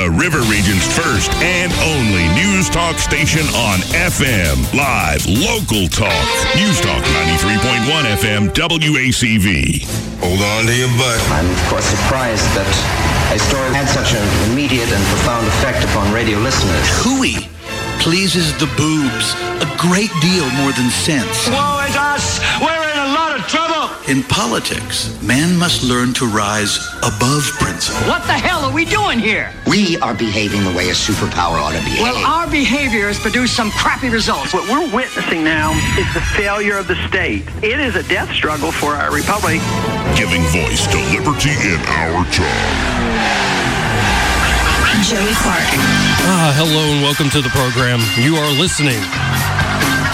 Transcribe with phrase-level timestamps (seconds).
[0.00, 4.56] the River Region's first and only news talk station on FM.
[4.72, 6.24] Live, local talk.
[6.56, 9.84] News Talk 93.1 FM, WACV.
[10.24, 11.20] Hold on to your butt.
[11.36, 12.64] I'm, of course, surprised that
[13.28, 16.88] a story had such an immediate and profound effect upon radio listeners.
[17.04, 17.44] Hooey
[18.00, 21.44] pleases the boobs a great deal more than sense.
[21.52, 22.40] Woe is us!
[24.10, 28.10] In politics, man must learn to rise above principle.
[28.10, 29.54] What the hell are we doing here?
[29.68, 32.02] We are behaving the way a superpower ought to behave.
[32.02, 34.52] Well, our behavior has produced some crappy results.
[34.52, 37.46] What we're witnessing now is the failure of the state.
[37.62, 39.62] It is a death struggle for our republic.
[40.18, 43.14] Giving voice to liberty in our time.
[45.06, 45.70] Joey Clark.
[46.26, 48.02] Ah, hello and welcome to the program.
[48.18, 48.98] You are listening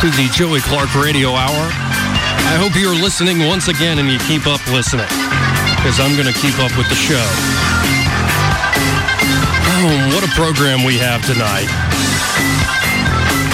[0.05, 1.86] to the Joey Clark Radio Hour.
[2.47, 5.11] I hope you're listening once again and you keep up listening
[5.75, 7.27] because I'm going to keep up with the show.
[9.75, 11.67] Oh, what a program we have tonight.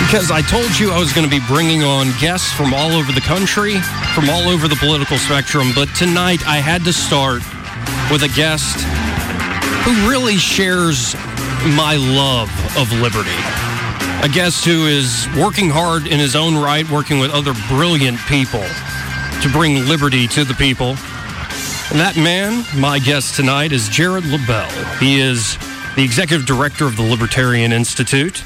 [0.05, 3.13] Because I told you I was going to be bringing on guests from all over
[3.13, 3.81] the country,
[4.15, 7.41] from all over the political spectrum, but tonight I had to start
[8.13, 8.77] with a guest
[9.89, 11.17] who really shares
[11.75, 13.72] my love of liberty.
[14.23, 18.63] A guest who is working hard in his own right, working with other brilliant people
[19.43, 20.91] to bring liberty to the people.
[21.91, 24.71] And that man, my guest tonight, is Jared Labell.
[25.01, 25.59] He is
[25.97, 28.45] the executive director of the Libertarian Institute,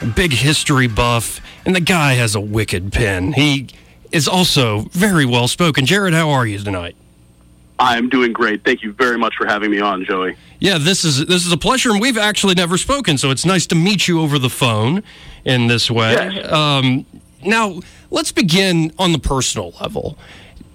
[0.00, 3.34] a big history buff, and the guy has a wicked pen.
[3.34, 3.68] He
[4.10, 5.84] is also very well spoken.
[5.84, 6.96] Jared, how are you tonight?
[7.80, 8.62] I'm doing great.
[8.62, 10.36] Thank you very much for having me on, Joey.
[10.58, 13.66] Yeah, this is this is a pleasure, and we've actually never spoken, so it's nice
[13.68, 15.02] to meet you over the phone
[15.46, 16.12] in this way.
[16.12, 16.52] Yes.
[16.52, 17.06] Um,
[17.42, 20.18] now, let's begin on the personal level.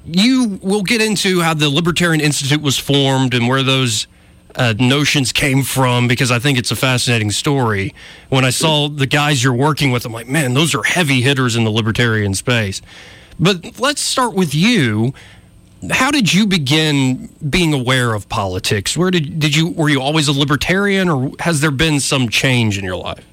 [0.03, 4.07] You will get into how the Libertarian Institute was formed and where those
[4.55, 7.93] uh, notions came from because I think it's a fascinating story.
[8.29, 11.55] When I saw the guys you're working with, I'm like, man, those are heavy hitters
[11.55, 12.81] in the libertarian space.
[13.39, 15.13] But let's start with you
[15.91, 18.97] how did you begin being aware of politics?
[18.97, 22.77] Where did did you were you always a libertarian, or has there been some change
[22.77, 23.25] in your life?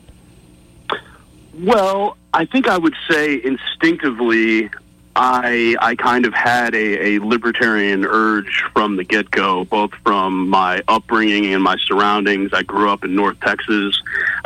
[1.54, 4.70] Well, I think I would say instinctively,
[5.14, 10.48] I I kind of had a, a libertarian urge from the get go, both from
[10.48, 12.52] my upbringing and my surroundings.
[12.52, 14.00] I grew up in North Texas.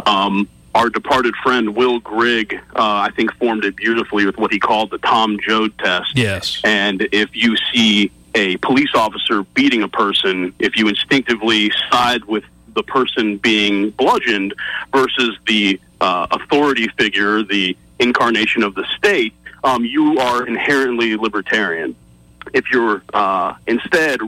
[0.04, 4.58] Um, our departed friend Will Grigg, uh, I think, formed it beautifully with what he
[4.58, 6.14] called the Tom Joad test.
[6.14, 6.60] Yes.
[6.64, 12.44] And if you see a police officer beating a person, if you instinctively side with
[12.74, 14.52] the person being bludgeoned
[14.92, 19.32] versus the uh, authority figure, the incarnation of the state,
[19.64, 21.96] um, you are inherently libertarian.
[22.52, 24.20] If you're uh, instead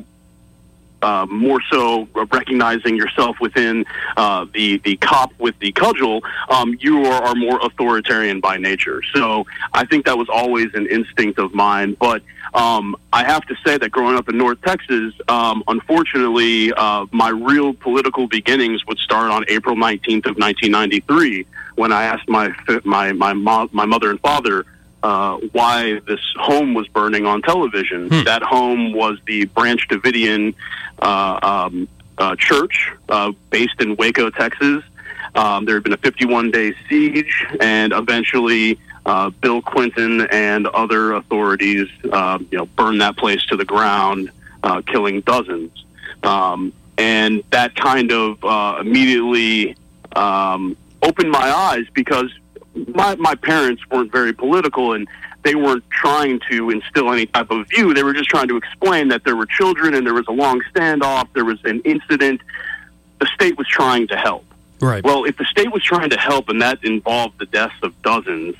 [1.03, 3.85] uh, more so recognizing yourself within
[4.17, 9.01] uh, the the cop with the cudgel, um, you are, are, more authoritarian by nature.
[9.15, 11.97] So I think that was always an instinct of mine.
[12.01, 12.23] But
[12.55, 17.29] um, I have to say that growing up in North Texas, um, unfortunately, uh, my
[17.29, 22.53] real political beginnings would start on April 19th of 1993 when I asked my
[22.85, 24.65] my my mo- my mother and father
[25.03, 28.09] uh, why this home was burning on television.
[28.09, 28.25] Hmm.
[28.25, 30.55] That home was the Branch Davidian
[30.99, 34.83] uh, um, uh, church uh, based in Waco, Texas.
[35.35, 41.13] Um, there had been a 51 day siege, and eventually uh, Bill Clinton and other
[41.13, 44.31] authorities, uh, you know, burned that place to the ground,
[44.87, 45.85] killing dozens.
[46.23, 48.43] Um, and that kind of
[48.81, 49.77] immediately
[50.17, 52.31] um, opened my eyes because
[52.87, 55.09] my my parents weren't very political and
[55.43, 57.95] they weren't trying to instill any type of view.
[57.95, 60.61] They were just trying to explain that there were children and there was a long
[60.75, 62.41] standoff, there was an incident.
[63.19, 64.45] The state was trying to help.
[64.81, 65.03] Right.
[65.03, 68.57] Well, if the state was trying to help and that involved the deaths of dozens,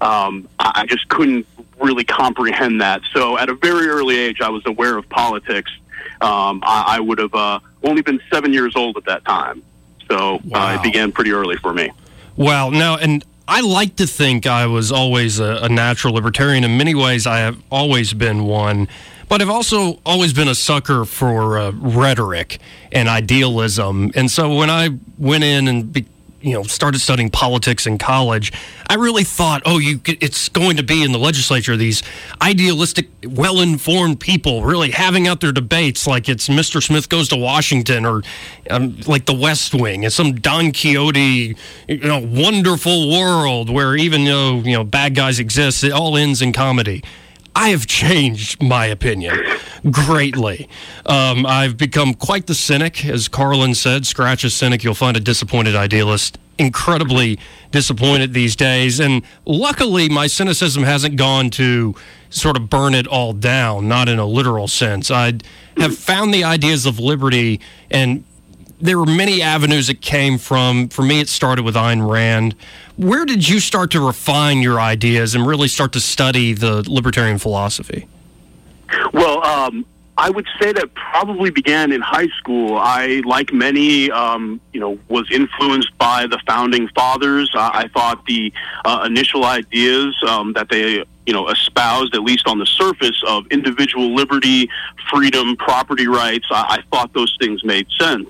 [0.00, 1.46] um, I just couldn't
[1.80, 3.02] really comprehend that.
[3.12, 5.70] So at a very early age, I was aware of politics.
[6.20, 9.62] Um, I, I would have uh, only been seven years old at that time.
[10.08, 10.72] So wow.
[10.72, 11.90] uh, it began pretty early for me.
[12.36, 12.70] Wow.
[12.70, 16.62] Now, and I like to think I was always a, a, natural libertarian.
[16.62, 18.86] In many ways, I have always been one.
[19.28, 22.60] But I've also always been a sucker for uh, rhetoric
[22.92, 24.12] and idealism.
[24.14, 26.06] And so when I went in and be,
[26.40, 28.52] you know started studying politics in college,
[28.88, 32.02] I really thought, oh, you it's going to be in the legislature these
[32.42, 36.82] idealistic, well-informed people really having out their debates like it's Mr.
[36.82, 38.22] Smith goes to Washington or
[38.70, 40.04] um, like the West Wing.
[40.04, 41.56] It's some Don Quixote,
[41.88, 46.42] you know, wonderful world where even though you know bad guys exist, it all ends
[46.42, 47.02] in comedy.
[47.60, 49.38] I have changed my opinion
[49.90, 50.66] greatly.
[51.04, 54.06] Um, I've become quite the cynic, as Carlin said.
[54.06, 56.38] Scratch a cynic, you'll find a disappointed idealist.
[56.56, 57.38] Incredibly
[57.70, 58.98] disappointed these days.
[58.98, 61.94] And luckily, my cynicism hasn't gone to
[62.30, 65.10] sort of burn it all down, not in a literal sense.
[65.10, 65.34] I
[65.76, 67.60] have found the ideas of liberty,
[67.90, 68.24] and
[68.80, 70.88] there were many avenues it came from.
[70.88, 72.54] For me, it started with Ayn Rand.
[72.96, 77.38] Where did you start to refine your ideas and really start to study the libertarian
[77.38, 78.08] philosophy?
[79.12, 79.86] Well, um,
[80.16, 82.76] I would say that probably began in high school.
[82.76, 87.50] I, like many, um, you know, was influenced by the founding fathers.
[87.54, 88.52] Uh, I thought the
[88.84, 93.46] uh, initial ideas um, that they, you know, espoused, at least on the surface, of
[93.46, 94.68] individual liberty,
[95.10, 98.28] freedom, property rights, I, I thought those things made sense.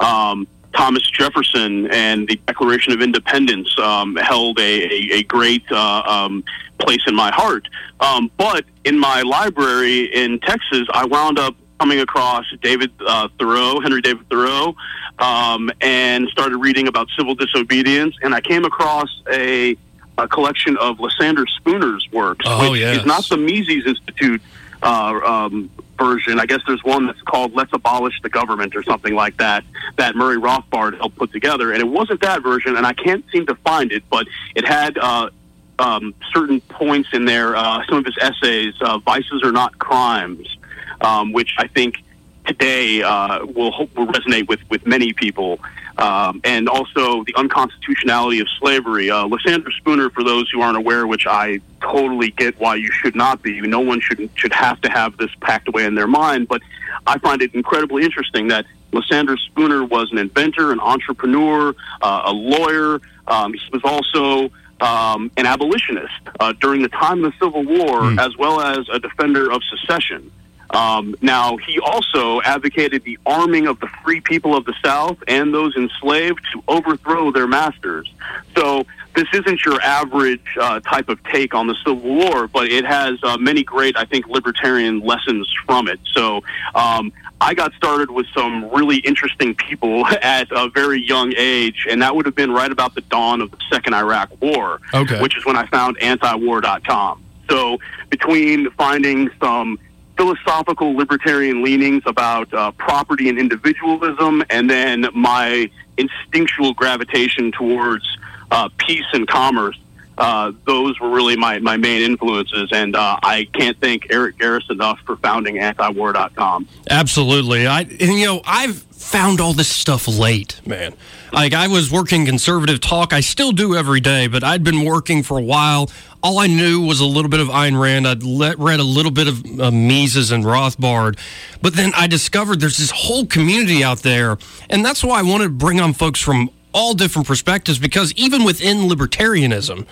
[0.00, 6.02] Um, Thomas Jefferson and the Declaration of Independence um, held a, a, a great uh,
[6.06, 6.44] um,
[6.78, 7.66] place in my heart.
[7.98, 13.80] Um, but in my library in Texas, I wound up coming across David uh, Thoreau,
[13.80, 14.76] Henry David Thoreau,
[15.18, 18.14] um, and started reading about civil disobedience.
[18.22, 19.76] And I came across a,
[20.18, 22.98] a collection of Lysander Spooner's works, Oh, which yes.
[22.98, 24.40] is not the Mises Institute
[24.82, 25.70] uh, um,
[26.00, 26.40] version.
[26.40, 29.64] I guess there's one that's called "Let's Abolish the Government" or something like that
[29.96, 33.46] that Murray Rothbard helped put together, and it wasn't that version, and I can't seem
[33.46, 34.98] to find it, but it had.
[34.98, 35.30] Uh,
[35.78, 40.58] um, certain points in there, uh, some of his essays, uh, "Vices Are Not Crimes,"
[41.00, 42.02] um, which I think
[42.46, 45.58] today uh, will will resonate with with many people,
[46.00, 49.10] um, and also the unconstitutionality of slavery.
[49.10, 53.14] Uh, Lysander Spooner, for those who aren't aware, which I totally get why you should
[53.14, 53.60] not be.
[53.60, 56.62] No one should should have to have this packed away in their mind, but
[57.06, 58.66] I find it incredibly interesting that.
[58.92, 63.00] Lysander Spooner was an inventor, an entrepreneur, uh, a lawyer.
[63.28, 64.50] Um, he was also
[64.80, 68.98] um, an abolitionist uh, during the time of the Civil War, as well as a
[68.98, 70.32] defender of secession.
[70.74, 75.52] Um, now, he also advocated the arming of the free people of the South and
[75.52, 78.12] those enslaved to overthrow their masters.
[78.56, 78.84] So,
[79.16, 83.18] this isn't your average uh, type of take on the Civil War, but it has
[83.24, 85.98] uh, many great, I think, libertarian lessons from it.
[86.12, 86.42] So,
[86.76, 92.00] um, I got started with some really interesting people at a very young age, and
[92.02, 95.20] that would have been right about the dawn of the Second Iraq War, Okay.
[95.20, 97.24] which is when I found antiwar.com.
[97.50, 97.78] So,
[98.10, 99.78] between finding some
[100.20, 108.04] philosophical libertarian leanings about uh, property and individualism, and then my instinctual gravitation towards
[108.50, 109.78] uh, peace and commerce.
[110.20, 114.70] Uh, those were really my, my main influences, and uh, I can't thank Eric Garris
[114.70, 116.68] enough for founding antiwar.com.
[116.90, 117.66] Absolutely.
[117.66, 120.92] I and, you know, I've found all this stuff late, man.
[121.32, 123.14] Like I was working conservative talk.
[123.14, 125.90] I still do every day, but I'd been working for a while.
[126.22, 128.06] All I knew was a little bit of Ayn Rand.
[128.06, 131.18] I'd let, read a little bit of uh, Mises and Rothbard,
[131.62, 134.36] but then I discovered there's this whole community out there,
[134.68, 138.44] and that's why I wanted to bring on folks from all different perspectives because even
[138.44, 139.86] within libertarianism,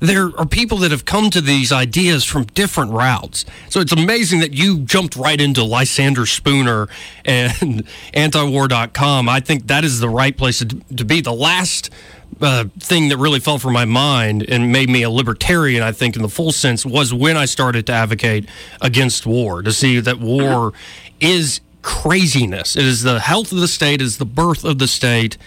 [0.00, 3.44] there are people that have come to these ideas from different routes.
[3.68, 6.88] So it's amazing that you jumped right into Lysander Spooner
[7.24, 7.52] and
[8.14, 9.28] antiwar.com.
[9.28, 11.20] I think that is the right place to, to be.
[11.20, 11.90] The last
[12.40, 16.14] uh, thing that really fell from my mind and made me a libertarian, I think,
[16.14, 18.48] in the full sense, was when I started to advocate
[18.80, 20.72] against war, to see that war
[21.20, 22.76] is craziness.
[22.76, 25.38] It is the health of the state, is the birth of the state.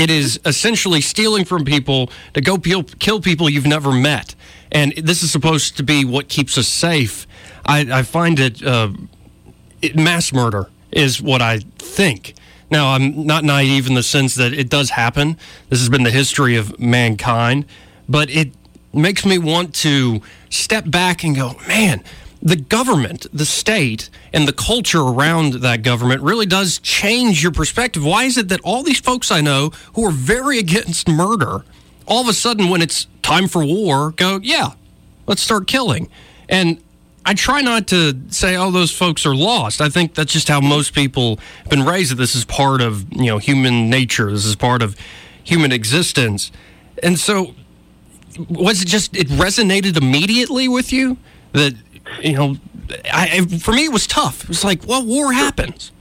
[0.00, 4.34] It is essentially stealing from people to go peel, kill people you've never met.
[4.72, 7.26] And this is supposed to be what keeps us safe.
[7.66, 8.92] I, I find it, uh,
[9.82, 12.32] it mass murder is what I think.
[12.70, 15.36] Now, I'm not naive in the sense that it does happen.
[15.68, 17.66] This has been the history of mankind,
[18.08, 18.52] but it
[18.94, 22.02] makes me want to step back and go, man,
[22.42, 28.04] the government, the state, and the culture around that government really does change your perspective.
[28.04, 31.64] Why is it that all these folks I know who are very against murder,
[32.06, 34.70] all of a sudden, when it's time for war, go, yeah,
[35.26, 36.08] let's start killing?
[36.48, 36.82] And
[37.26, 39.80] I try not to say, oh, those folks are lost.
[39.80, 42.12] I think that's just how most people have been raised.
[42.12, 44.30] That this is part of you know human nature.
[44.30, 44.96] This is part of
[45.44, 46.50] human existence.
[47.02, 47.54] And so,
[48.48, 51.18] was it just it resonated immediately with you
[51.52, 51.74] that
[52.22, 52.56] you know?
[53.12, 54.42] I, for me, it was tough.
[54.42, 55.92] It was like, well, war happens.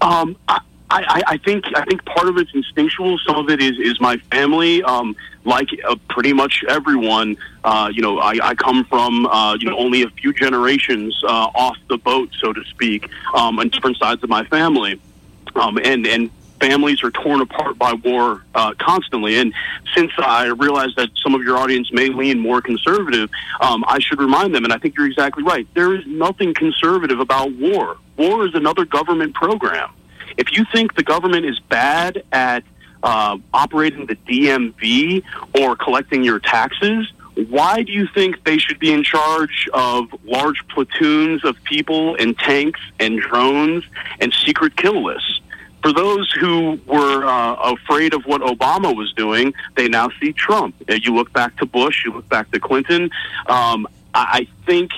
[0.00, 0.60] Um, I,
[0.90, 3.18] I, I think I think part of it's instinctual.
[3.18, 4.82] Some of it is is my family.
[4.82, 9.68] Um, like uh, pretty much everyone, uh, you know, I, I come from uh, you
[9.68, 13.96] know only a few generations uh, off the boat, so to speak, um, on different
[13.96, 15.00] sides of my family,
[15.54, 19.38] um, and and families are torn apart by war uh, constantly.
[19.38, 19.52] And
[19.94, 24.20] since I realize that some of your audience may lean more conservative, um, I should
[24.20, 27.96] remind them, and I think you're exactly right, there is nothing conservative about war.
[28.16, 29.90] War is another government program.
[30.36, 32.64] If you think the government is bad at
[33.02, 35.22] uh, operating the DMV
[35.58, 37.10] or collecting your taxes,
[37.48, 42.36] why do you think they should be in charge of large platoons of people and
[42.38, 43.84] tanks and drones
[44.20, 45.40] and secret kill lists?
[45.86, 50.74] For those who were uh, afraid of what Obama was doing, they now see Trump.
[50.90, 53.08] Uh, You look back to Bush, you look back to Clinton.
[53.46, 54.90] Um, I I think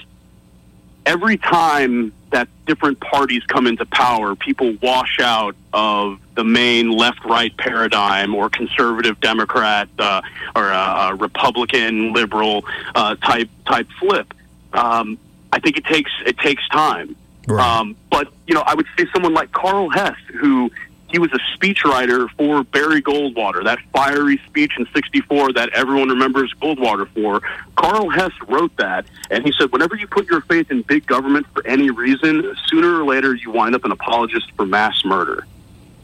[1.05, 7.55] every time that different parties come into power, people wash out of the main left-right
[7.59, 10.23] paradigm or conservative Democrat uh,
[10.57, 12.65] or uh, uh, Republican liberal
[12.95, 14.33] uh, type type flip.
[14.73, 15.19] Um,
[15.53, 17.15] I think it takes it takes time.
[17.61, 20.73] Um, but you know, I would say someone like Karl Hess, who
[21.09, 26.53] he was a speechwriter for Barry Goldwater, that fiery speech in '64 that everyone remembers
[26.61, 27.41] Goldwater for.
[27.77, 31.47] Karl Hess wrote that, and he said, "Whenever you put your faith in big government
[31.55, 35.47] for any reason, sooner or later you wind up an apologist for mass murder."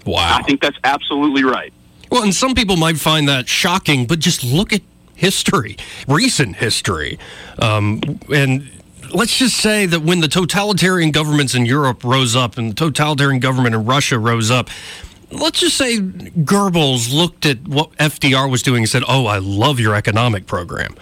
[0.06, 0.36] Wow.
[0.38, 1.72] I think that's absolutely right.
[2.12, 4.82] Well, and some people might find that shocking, but just look at
[5.16, 7.18] history, recent history.
[7.58, 8.70] Um, and
[9.14, 13.40] let's just say that when the totalitarian governments in Europe rose up and the totalitarian
[13.40, 14.68] government in Russia rose up,
[15.30, 19.80] let's just say Goebbels looked at what FDR was doing and said, "Oh, I love
[19.80, 20.94] your economic program."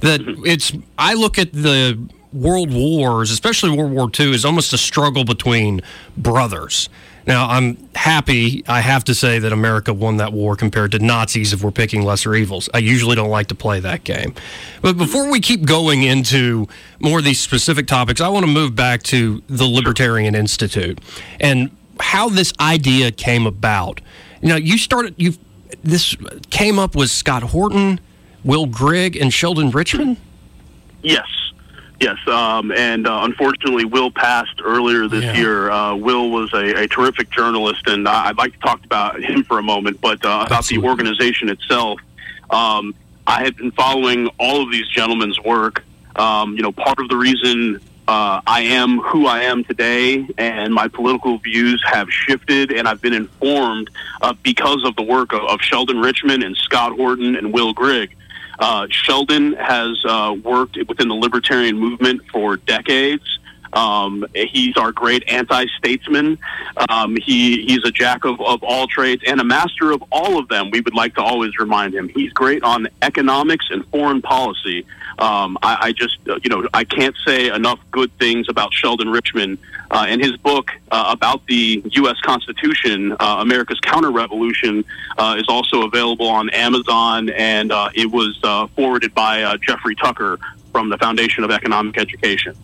[0.00, 1.98] That it's I look at the
[2.32, 5.80] world wars, especially World War II, as almost a struggle between
[6.16, 6.88] brothers.
[7.30, 11.52] Now, I'm happy, I have to say, that America won that war compared to Nazis
[11.52, 12.68] if we're picking lesser evils.
[12.74, 14.34] I usually don't like to play that game.
[14.82, 16.66] But before we keep going into
[16.98, 21.00] more of these specific topics, I want to move back to the Libertarian Institute
[21.38, 21.70] and
[22.00, 24.00] how this idea came about.
[24.42, 25.34] Know, you started, you
[25.84, 26.16] this
[26.50, 28.00] came up with Scott Horton,
[28.42, 30.16] Will Grigg, and Sheldon Richman?
[31.04, 31.28] Yes.
[32.00, 35.36] Yes, um, and uh, unfortunately, Will passed earlier this Yeah.
[35.36, 35.70] year.
[35.70, 39.58] Uh, Will was a, a terrific journalist, and I'd like to talk about him for
[39.58, 42.00] a moment, but uh, about the organization itself.
[42.48, 42.94] Um,
[43.26, 45.84] I had been following all of these gentlemen's work.
[46.16, 50.72] Um, you know, part of the reason uh, I am who I am today, and
[50.72, 53.90] my political views have shifted, and I've been informed
[54.22, 58.16] uh, because of the work of, of Sheldon Richman and Scott Horton and Will Grigg.
[58.60, 63.24] Uh, Sheldon has uh, worked within the libertarian movement for decades.
[63.72, 66.38] Um, he's our great anti-statesman.
[66.88, 70.48] Um, he he's a jack of, of all trades and a master of all of
[70.48, 70.70] them.
[70.70, 72.08] We would like to always remind him.
[72.08, 74.84] He's great on economics and foreign policy.
[75.20, 79.08] Um, I, I just uh, you know I can't say enough good things about Sheldon
[79.08, 79.58] Richman
[79.90, 82.16] uh, and his book uh, about the U.S.
[82.22, 84.84] Constitution, uh, America's Counter Revolution,
[85.18, 88.38] uh, is also available on Amazon, and uh, it was
[88.74, 90.38] forwarded by Jeffrey Tucker
[90.72, 92.56] from the Foundation of Economic Education.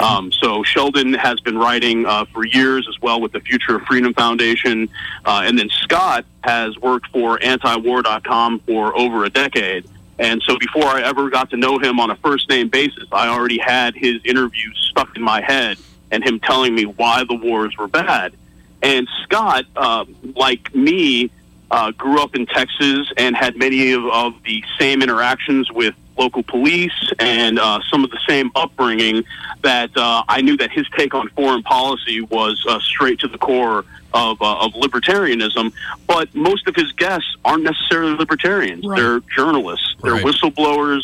[0.00, 3.82] Um, so Sheldon has been writing uh, for years as well with the Future of
[3.82, 4.88] Freedom Foundation,
[5.24, 9.88] uh, and then Scott has worked for antiwar.com for over a decade.
[10.18, 13.28] And so before I ever got to know him on a first name basis, I
[13.28, 15.78] already had his interview stuck in my head
[16.10, 18.34] and him telling me why the wars were bad.
[18.82, 20.04] And Scott, uh,
[20.36, 21.30] like me,
[21.70, 26.42] uh, grew up in Texas and had many of, of the same interactions with local
[26.44, 29.24] police and uh, some of the same upbringing
[29.62, 33.38] that uh, I knew that his take on foreign policy was uh, straight to the
[33.38, 35.72] core of, uh, of libertarianism.
[36.06, 38.86] But most of his guests aren't necessarily libertarians.
[38.86, 38.98] Right.
[38.98, 39.94] They're journalists.
[40.02, 40.24] They're Right.
[40.24, 41.02] whistleblowers,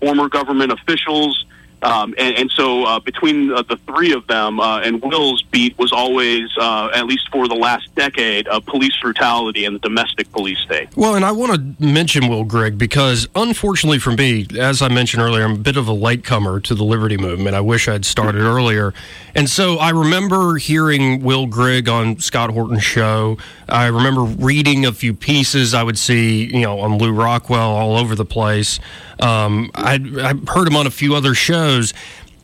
[0.00, 1.46] former government officials.
[1.82, 5.78] Um, and, and so uh, between uh, the three of them, uh, and Will's beat
[5.78, 10.58] was always, uh, at least for the last decade, police brutality and the domestic police
[10.58, 10.88] state.
[10.96, 15.22] Well, and I want to mention Will Grigg because, unfortunately for me, as I mentioned
[15.22, 17.54] earlier, I'm a bit of a latecomer to the Liberty Movement.
[17.54, 18.92] I wish I'd started earlier.
[19.34, 23.38] And so I remember hearing Will Grigg on Scott Horton's show.
[23.68, 27.96] I remember reading a few pieces I would see, you know, on Lew Rockwell all
[27.96, 28.80] over the place.
[29.20, 31.92] Um, I I heard him on a few other shows.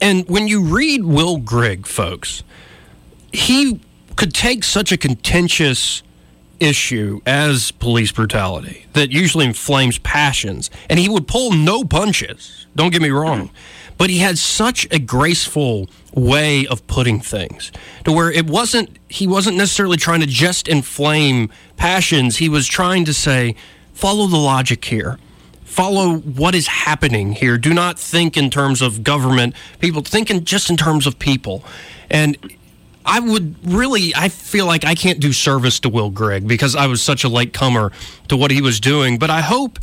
[0.01, 2.43] And when you read Will Grigg, folks,
[3.33, 3.81] he
[4.17, 6.03] could take such a contentious
[6.61, 10.71] issue as police brutality that usually inflames passions.
[10.89, 12.67] And he would pull no punches.
[12.77, 13.51] Don't get me wrong.
[13.97, 17.71] But he had such a graceful way of putting things
[18.05, 22.39] to where it wasn't he wasn't necessarily trying to just inflame passions.
[22.39, 23.55] He was trying to say
[23.93, 25.19] follow the logic here
[25.75, 30.45] follow what is happening here do not think in terms of government people think in
[30.45, 31.65] just in terms of people
[32.11, 32.37] and
[33.07, 36.87] I would really, I feel like I can't do service to Will Grigg because I
[36.87, 37.93] was such a late comer
[38.29, 39.19] to what he was doing.
[39.19, 39.79] But I hope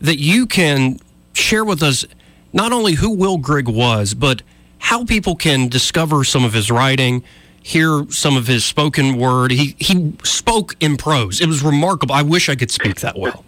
[0.00, 0.98] that you can
[1.34, 2.04] share with us
[2.52, 4.42] not only who Will Grigg was, but
[4.78, 7.22] how people can discover some of his writing,
[7.62, 9.52] hear some of his spoken word.
[9.52, 11.40] He he spoke in prose.
[11.40, 12.14] It was remarkable.
[12.14, 13.44] I wish I could speak that well.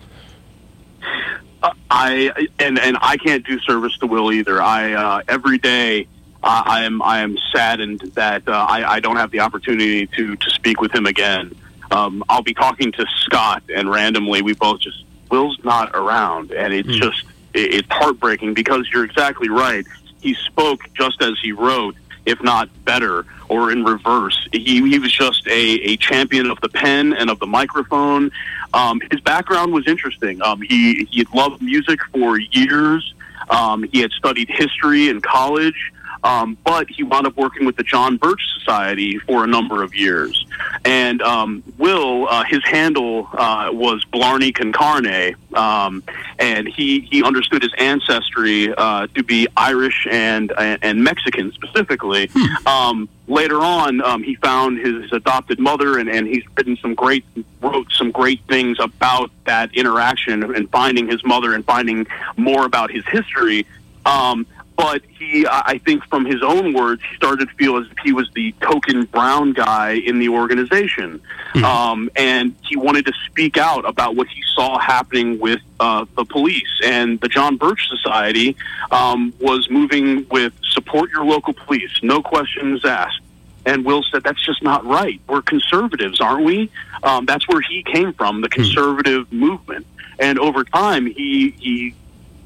[1.90, 4.62] I and and I can't do service to Will either.
[4.62, 6.08] I uh, every day
[6.42, 10.37] uh, I am I am saddened that uh, I, I don't have the opportunity to
[10.37, 11.54] to speak with him again.
[11.90, 16.73] Um, I'll be talking to Scott, and randomly we both just Will's not around, and
[16.73, 17.00] it's mm.
[17.00, 19.87] just it, it's heartbreaking because you're exactly right.
[20.20, 21.94] He spoke just as he wrote,
[22.26, 24.49] if not better or in reverse.
[24.52, 28.30] He, he was just a, a champion of the pen and of the microphone.
[28.75, 30.42] Um, his background was interesting.
[30.42, 33.14] Um, he, he loved music for years.
[33.49, 35.92] Um, he had studied history in college.
[36.25, 39.94] Um, but he wound up working with the John Birch Society for a number of
[39.94, 40.46] years.
[40.85, 46.02] And um, Will, uh, his handle uh, was Blarney Concarne, um,
[46.38, 52.28] and he, he understood his ancestry uh, to be Irish and, and Mexican specifically.
[52.32, 52.66] Hmm.
[52.66, 57.25] Um, later on, um, he found his adopted mother, and, and he's written some great,
[57.61, 62.06] wrote some great things about that interaction and finding his mother and finding
[62.37, 63.66] more about his history.
[64.04, 64.46] Um,
[64.76, 68.12] but he, I think, from his own words, he started to feel as if he
[68.12, 71.21] was the token brown guy in the organization,
[71.54, 71.64] mm-hmm.
[71.64, 76.25] um, and he wanted to speak out about what he saw happening with uh, the
[76.25, 76.80] police.
[76.85, 78.56] And the John Birch Society
[78.90, 83.21] um, was moving with support your local police, no questions asked.
[83.64, 85.21] And Will said, "That's just not right.
[85.26, 86.71] We're conservatives, aren't we?"
[87.02, 88.62] Um, that's where he came from, the hmm.
[88.62, 89.40] conservative mm-hmm.
[89.40, 89.87] movement.
[90.18, 91.95] And over time, he he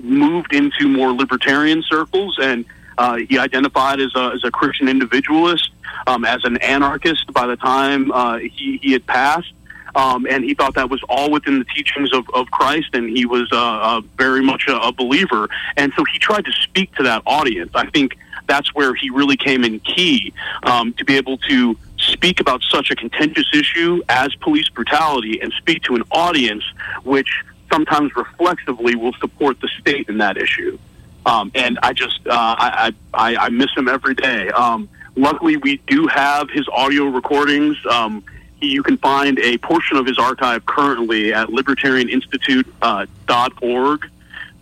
[0.02, 2.64] moved into more libertarian circles, and
[2.99, 5.71] uh, he identified as a, as a Christian individualist,
[6.07, 9.52] um, as an anarchist by the time uh, he, he had passed.
[9.95, 13.26] Um, and he thought that was all within the teachings of, of Christ, and he
[13.26, 15.49] was uh, uh, very much a, a believer.
[15.76, 17.73] And so he tried to speak to that audience.
[17.75, 18.16] I think
[18.47, 22.90] that's where he really came in key um, to be able to speak about such
[22.90, 26.64] a contentious issue as police brutality and speak to an audience
[27.04, 30.78] which sometimes reflexively will support the state in that issue.
[31.26, 34.48] Um, and I just uh, I, I I miss him every day.
[34.50, 37.76] Um, luckily, we do have his audio recordings.
[37.87, 38.24] Um,
[38.61, 44.09] you can find a portion of his archive currently at libertarianinstitute.org uh,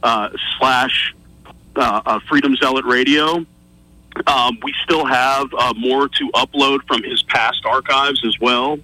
[0.02, 1.14] uh, slash
[1.76, 3.46] uh, uh, Freedom Zealot Radio.
[4.26, 8.78] Um, we still have uh, more to upload from his past archives as well.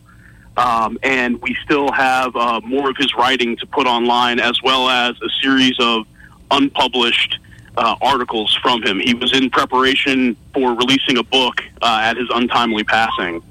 [0.56, 4.88] Um, and we still have uh, more of his writing to put online, as well
[4.88, 6.06] as a series of
[6.50, 7.38] unpublished
[7.76, 9.00] uh, articles from him.
[9.00, 13.42] He was in preparation for releasing a book uh, at his untimely passing.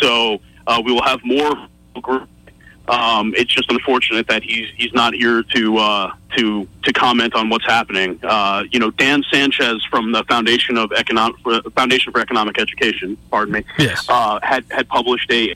[0.00, 1.68] So uh, we will have more.
[2.86, 7.48] Um, it's just unfortunate that he's he's not here to uh, to to comment on
[7.48, 8.20] what's happening.
[8.22, 11.36] Uh, you know, Dan Sanchez from the Foundation of Economic
[11.74, 14.06] Foundation for Economic Education, pardon me, yes.
[14.42, 15.54] had had published a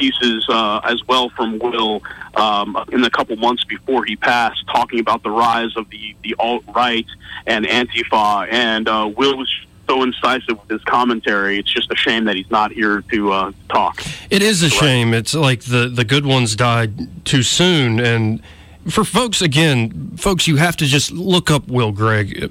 [0.00, 2.02] pieces uh, as well from Will
[2.34, 6.34] um, in the couple months before he passed, talking about the rise of the, the
[6.38, 7.06] alt right
[7.46, 8.50] and Antifa.
[8.50, 9.50] And uh, Will was
[9.86, 11.58] so incisive with his commentary.
[11.58, 14.02] It's just a shame that he's not here to uh, talk.
[14.30, 15.12] It is a shame.
[15.12, 18.40] It's like the the good ones died too soon, and
[18.88, 22.50] for folks again, folks, you have to just look up Will Grigg.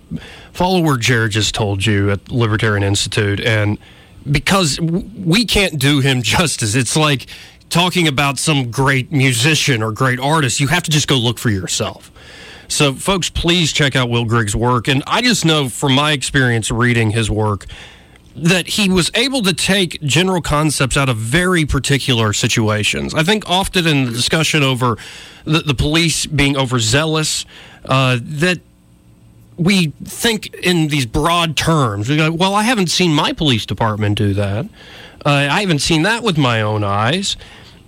[0.51, 3.77] follow where Jared just told you at Libertarian Institute, and
[4.29, 6.75] because we can't do him justice.
[6.75, 7.27] It's like
[7.69, 10.59] talking about some great musician or great artist.
[10.59, 12.11] You have to just go look for yourself.
[12.67, 14.87] So, folks, please check out Will Grigg's work.
[14.87, 17.65] And I just know from my experience reading his work
[18.35, 23.13] that he was able to take general concepts out of very particular situations.
[23.13, 24.97] I think often in the discussion over
[25.45, 27.45] the, the police being overzealous,
[27.85, 28.59] uh, that
[29.59, 32.09] we think in these broad terms.
[32.09, 34.65] We go, well, I haven't seen my police department do that.
[35.25, 37.35] Uh, I haven't seen that with my own eyes.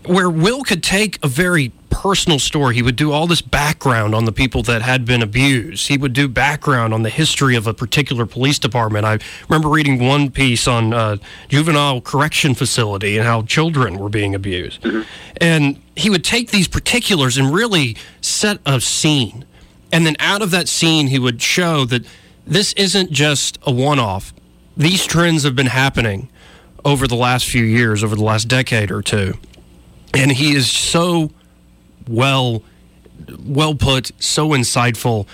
[0.05, 4.25] Where Will could take a very personal story, he would do all this background on
[4.25, 5.87] the people that had been abused.
[5.87, 9.05] He would do background on the history of a particular police department.
[9.05, 14.35] I remember reading one piece on uh, juvenile correction facility and how children were being
[14.35, 14.81] abused.
[14.81, 15.01] Mm-hmm.
[15.39, 19.45] And he would take these particulars and really set a scene
[19.91, 22.05] and then out of that scene, he would show that
[22.45, 24.33] this isn't just a one off.
[24.75, 26.29] These trends have been happening
[26.83, 29.35] over the last few years, over the last decade or two.
[30.13, 31.31] And he is so
[32.07, 32.63] well
[33.45, 35.27] well put, so insightful.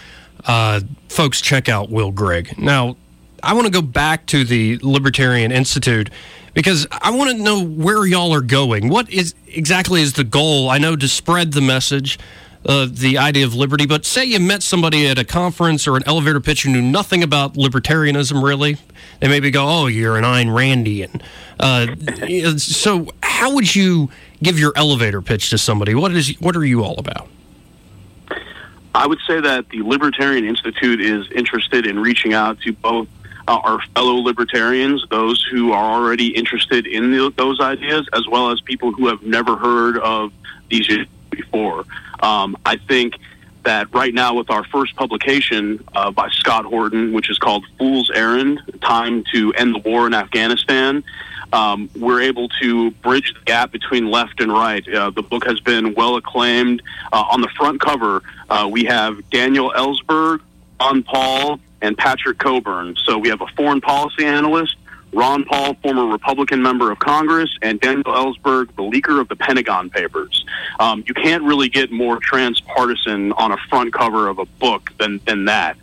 [0.46, 2.58] Uh, folks, check out Will Grigg.
[2.58, 2.98] Now,
[3.44, 6.10] I want to go back to the Libertarian Institute
[6.54, 8.90] because I want to know where y'all are going.
[8.90, 10.70] What is exactly is the goal?
[10.70, 12.18] I know to spread the message,
[12.66, 16.04] uh, the idea of liberty, but say you met somebody at a conference or an
[16.06, 18.78] elevator pitch who knew nothing about libertarianism really.
[19.20, 21.22] They maybe go, "Oh, you're an Ayn Randian."
[21.60, 24.10] Uh, so, how would you
[24.42, 25.96] give your elevator pitch to somebody?
[25.96, 27.28] What is what are you all about?
[28.94, 33.08] I would say that the Libertarian Institute is interested in reaching out to both
[33.48, 38.52] uh, our fellow libertarians, those who are already interested in the, those ideas, as well
[38.52, 40.34] as people who have never heard of
[40.70, 40.90] these
[41.38, 41.86] before.
[42.20, 43.16] Um, I think
[43.64, 48.10] that right now, with our first publication uh, by Scott Horton, which is called Fool's
[48.10, 51.04] Errand Time to End the War in Afghanistan,
[51.54, 54.88] um, we're able to bridge the gap between left and right.
[54.88, 56.82] Uh, the book has been well acclaimed.
[57.12, 60.40] Uh, on the front cover, uh, we have Daniel Ellsberg,
[60.80, 62.96] Ron Paul, and Patrick Cockburn.
[63.06, 64.76] So we have a foreign policy analyst,
[65.18, 69.90] Ron Paul, former Republican member of Congress, and Daniel Ellsberg, the leaker of the Pentagon
[69.90, 70.46] Papers.
[70.80, 75.20] Um, you can't really get more transpartisan on a front cover of a book than,
[75.26, 75.76] than that.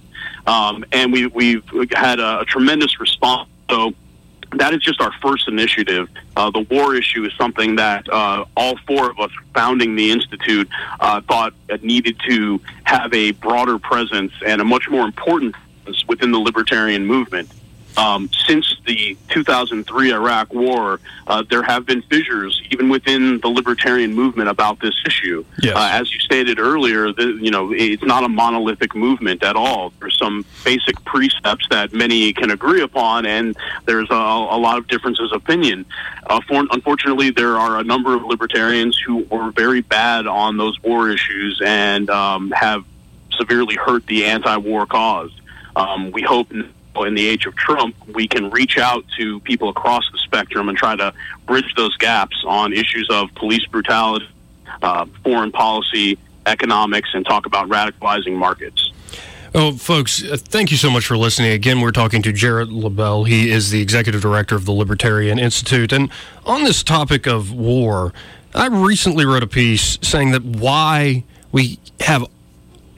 [0.47, 3.51] Um, and we, we've had a, a tremendous response.
[3.68, 3.92] So
[4.53, 6.09] that is just our first initiative.
[6.37, 10.68] Uh, the war issue is something that uh, all four of us founding the institute
[11.01, 15.57] uh, thought needed to have a broader presence and a much more important
[16.07, 17.51] within the libertarian movement.
[17.96, 24.14] Um, since the 2003 Iraq War, uh, there have been fissures even within the libertarian
[24.14, 25.44] movement about this issue.
[25.62, 25.76] Yes.
[25.76, 29.92] Uh, as you stated earlier, the, you know it's not a monolithic movement at all.
[30.00, 34.88] There's some basic precepts that many can agree upon, and there's a, a lot of
[34.88, 35.85] differences of opinion.
[36.26, 40.83] Uh, for, unfortunately, there are a number of libertarians who were very bad on those
[40.83, 42.85] war issues and um, have
[43.37, 45.30] severely hurt the anti-war cause.
[45.76, 46.50] Um, we hope
[47.02, 50.78] in the age of Trump, we can reach out to people across the spectrum and
[50.78, 51.12] try to
[51.46, 54.28] bridge those gaps on issues of police brutality,
[54.83, 58.92] uh, foreign policy, economics, and talk about radicalizing markets.
[59.57, 61.52] Oh, folks, uh, thank you so much for listening.
[61.52, 63.28] Again, we're talking to Jared Labell.
[63.28, 65.92] He is the executive director of the Libertarian Institute.
[65.92, 66.11] And
[66.44, 68.12] on this topic of war,
[68.54, 72.24] I recently wrote a piece saying that why we have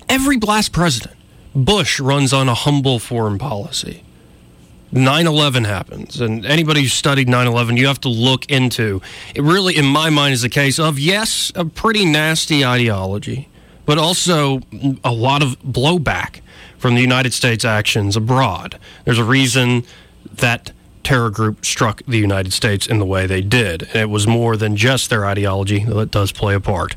[0.09, 1.15] every last president
[1.57, 4.03] Bush runs on a humble foreign policy.
[4.92, 9.01] 9 11 happens, and anybody who studied 9 11, you have to look into
[9.35, 9.42] it.
[9.42, 13.49] Really, in my mind, is a case of yes, a pretty nasty ideology,
[13.85, 14.61] but also
[15.03, 16.40] a lot of blowback
[16.79, 18.79] from the United States actions abroad.
[19.05, 19.85] There's a reason
[20.35, 24.27] that terror group struck the United States in the way they did, and it was
[24.27, 26.95] more than just their ideology, it does play a part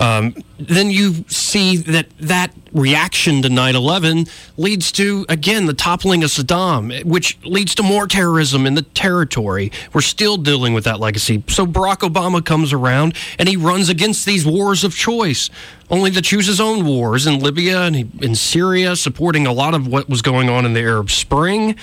[0.00, 6.24] um, then you see that that reaction to 9 11 leads to, again, the toppling
[6.24, 9.70] of Saddam, which leads to more terrorism in the territory.
[9.92, 11.44] We're still dealing with that legacy.
[11.48, 15.50] So Barack Obama comes around and he runs against these wars of choice,
[15.90, 19.86] only to choose his own wars in Libya and in Syria, supporting a lot of
[19.86, 21.76] what was going on in the Arab Spring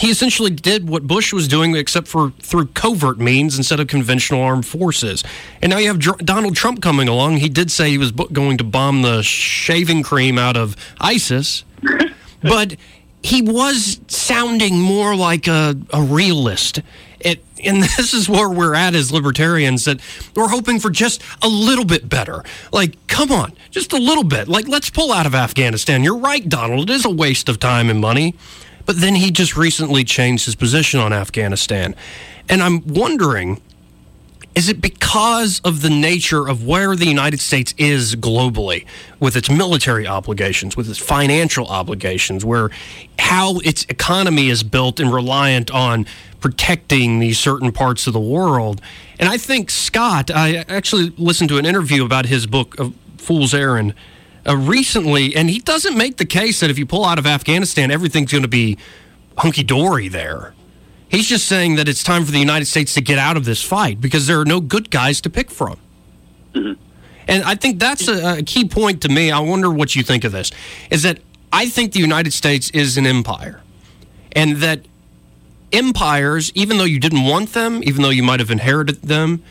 [0.00, 4.40] he essentially did what Bush was doing, except for through covert means instead of conventional
[4.40, 5.22] armed forces.
[5.60, 7.36] And now you have Dr- Donald Trump coming along.
[7.36, 11.66] He did say he was going to bomb the shaving cream out of ISIS,
[12.42, 12.76] but
[13.22, 16.80] he was sounding more like a, a realist.
[17.20, 20.00] It, and this is where we're at as libertarians that
[20.34, 22.42] we're hoping for just a little bit better.
[22.72, 24.48] Like, come on, just a little bit.
[24.48, 26.02] Like, let's pull out of Afghanistan.
[26.02, 26.88] You're right, Donald.
[26.88, 28.34] It is a waste of time and money.
[28.90, 31.94] But then he just recently changed his position on Afghanistan.
[32.48, 33.62] And I'm wondering
[34.56, 38.84] is it because of the nature of where the United States is globally
[39.20, 42.70] with its military obligations, with its financial obligations, where
[43.16, 46.04] how its economy is built and reliant on
[46.40, 48.80] protecting these certain parts of the world?
[49.20, 53.54] And I think Scott, I actually listened to an interview about his book, uh, Fool's
[53.54, 53.94] Errand
[54.50, 57.90] uh, recently, and he doesn't make the case that if you pull out of Afghanistan,
[57.90, 58.76] everything's going to be
[59.38, 60.54] hunky dory there.
[61.08, 63.62] He's just saying that it's time for the United States to get out of this
[63.62, 65.78] fight because there are no good guys to pick from.
[66.54, 66.80] Mm-hmm.
[67.28, 69.30] And I think that's a, a key point to me.
[69.30, 70.50] I wonder what you think of this.
[70.90, 71.20] Is that
[71.52, 73.60] I think the United States is an empire,
[74.32, 74.80] and that
[75.72, 79.42] empires, even though you didn't want them, even though you might have inherited them,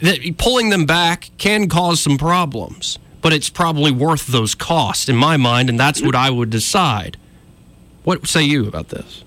[0.00, 5.16] that pulling them back can cause some problems but it's probably worth those costs in
[5.16, 7.16] my mind, and that's what I would decide.
[8.04, 9.24] What say you about this?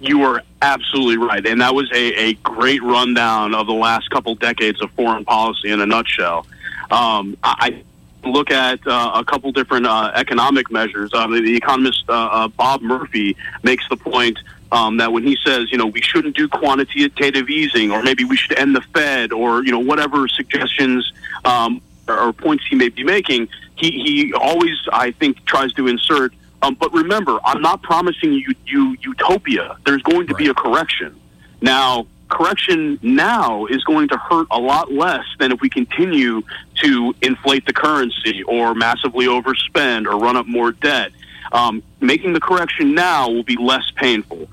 [0.00, 4.34] You are absolutely right, and that was a, a great rundown of the last couple
[4.36, 6.46] decades of foreign policy in a nutshell.
[6.90, 7.82] Um, I
[8.24, 11.10] look at uh, a couple different uh, economic measures.
[11.12, 14.38] Uh, the economist uh, uh, Bob Murphy makes the point
[14.70, 18.36] Um, that when he says, you know, we shouldn't do quantitative easing, or maybe we
[18.36, 21.10] should end the Fed, or you know, whatever suggestions
[21.46, 26.32] um, or, points he may be making, he, he always, I think, tries to insert.
[26.62, 29.76] Um, but remember, I'm not promising you, you utopia.
[29.86, 31.18] There's going to be a correction.
[31.60, 36.42] Now, correction now is going to hurt a lot less than if we continue
[36.82, 41.12] to inflate the currency or massively overspend or run up more debt.
[41.52, 44.48] Um, making the correction now will be less painful.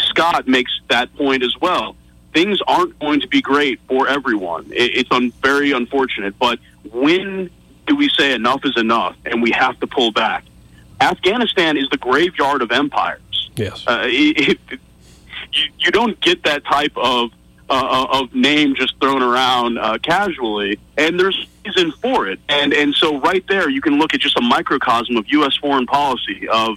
[0.00, 1.96] Scott makes that point as well.
[2.36, 4.66] Things aren't going to be great for everyone.
[4.70, 6.38] It, it's un- very unfortunate.
[6.38, 6.58] But
[6.92, 7.48] when
[7.86, 10.44] do we say enough is enough and we have to pull back?
[11.00, 13.50] Afghanistan is the graveyard of empires.
[13.56, 13.86] Yes.
[13.86, 14.58] Uh, it, it,
[15.54, 17.30] you, you don't get that type of
[17.70, 22.38] uh, of name just thrown around uh, casually, and there's reason for it.
[22.50, 25.56] And and so right there, you can look at just a microcosm of U.S.
[25.56, 26.76] foreign policy of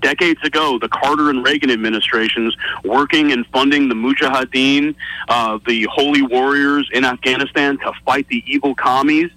[0.00, 4.94] decades ago, the Carter and Reagan administrations working and funding the Mujahideen,
[5.28, 9.30] uh, the holy warriors in Afghanistan to fight the evil commies,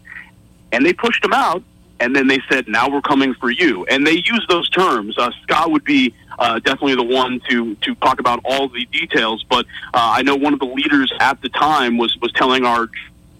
[0.71, 1.63] and they pushed them out.
[1.99, 5.17] And then they said, "Now we're coming for you." And they used those terms.
[5.17, 9.45] Uh, Scott would be uh, definitely the one to to talk about all the details.
[9.49, 12.89] But uh, I know one of the leaders at the time was was telling our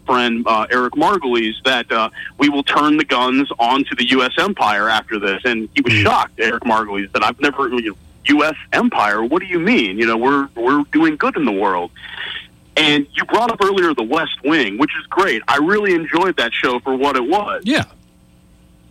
[0.05, 4.31] friend uh, Eric Margolis that uh, we will turn the guns onto the U.S.
[4.37, 6.39] empire after this, and he was shocked.
[6.39, 8.55] Eric Margolis that I've never you know, U.S.
[8.71, 9.23] empire.
[9.23, 9.97] What do you mean?
[9.97, 11.91] You know, we're we're doing good in the world.
[12.75, 15.43] And you brought up earlier the West Wing, which is great.
[15.47, 17.61] I really enjoyed that show for what it was.
[17.65, 17.85] Yeah.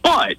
[0.03, 0.37] But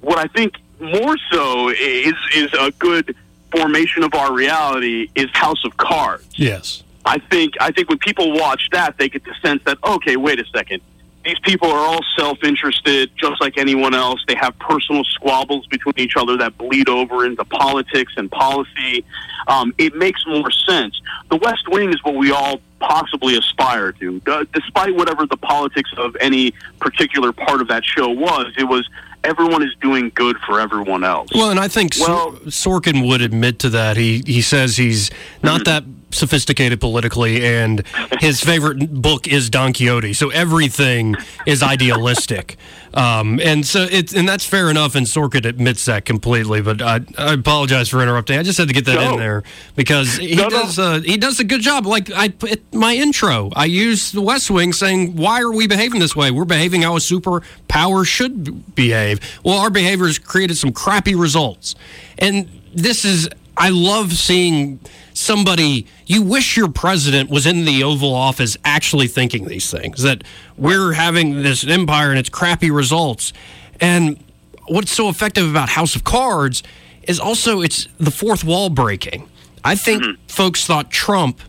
[0.00, 3.14] what I think more so is is a good
[3.52, 6.26] formation of our reality is House of Cards.
[6.36, 6.83] Yes.
[7.04, 10.40] I think I think when people watch that, they get the sense that okay, wait
[10.40, 10.80] a second,
[11.24, 14.22] these people are all self-interested, just like anyone else.
[14.28, 19.04] They have personal squabbles between each other that bleed over into politics and policy.
[19.48, 21.00] Um, it makes more sense.
[21.30, 25.90] The West Wing is what we all possibly aspire to, uh, despite whatever the politics
[25.96, 28.52] of any particular part of that show was.
[28.58, 28.88] It was
[29.24, 31.30] everyone is doing good for everyone else.
[31.34, 33.96] Well, and I think Well- Sorkin would admit to that.
[33.96, 35.10] He he says he's
[35.42, 35.84] not that
[36.14, 37.82] sophisticated politically, and
[38.20, 40.12] his favorite book is Don Quixote.
[40.12, 42.56] So everything is idealistic,
[42.94, 44.94] um, and so it's and that's fair enough.
[44.94, 46.62] And Sorkin admits that completely.
[46.62, 48.38] But I, I apologize for interrupting.
[48.38, 49.12] I just had to get that No.
[49.14, 49.42] in there
[49.76, 50.62] because he No, no.
[50.62, 51.86] does uh, he does a good job.
[51.86, 52.32] Like I
[52.72, 56.30] my intro, I used the West Wing saying, "Why are we behaving this way?
[56.30, 61.74] We're behaving how a superpower should behave." Well, our behavior has created some crappy results,
[62.18, 63.28] and this is.
[63.56, 64.80] I love seeing
[65.12, 65.86] somebody.
[66.06, 70.02] You wish your president was in the Oval Office actually thinking these things.
[70.02, 70.24] That
[70.56, 73.32] we're having this empire and its crappy results,
[73.80, 74.22] and
[74.66, 76.62] what's so effective about House of Cards
[77.02, 79.28] is also it's the fourth wall breaking.
[79.62, 80.26] I think mm-hmm.
[80.26, 81.40] folks thought Trump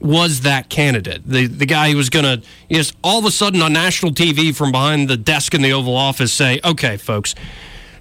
[0.00, 3.60] was that candidate, the the guy who was going to just all of a sudden
[3.62, 7.34] on national TV from behind the desk in the Oval Office say, "Okay, folks,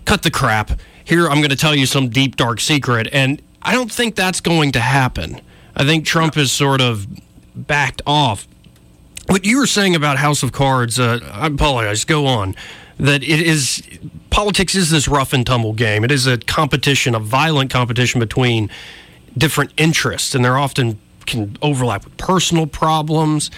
[0.05, 0.79] cut the crap.
[1.03, 4.39] Here, I'm going to tell you some deep dark secret." And I don't think that's
[4.41, 5.41] going to happen.
[5.75, 7.05] I think Trump has sort of
[7.55, 8.47] backed off.
[9.27, 12.05] What you were saying about House of Cards, uh, I apologize.
[12.05, 12.55] Go on.
[12.99, 13.83] That it is
[14.29, 16.03] politics is this rough and tumble game.
[16.03, 18.69] It is a competition, a violent competition between
[19.37, 23.51] different interests, and they're often can overlap with personal problems.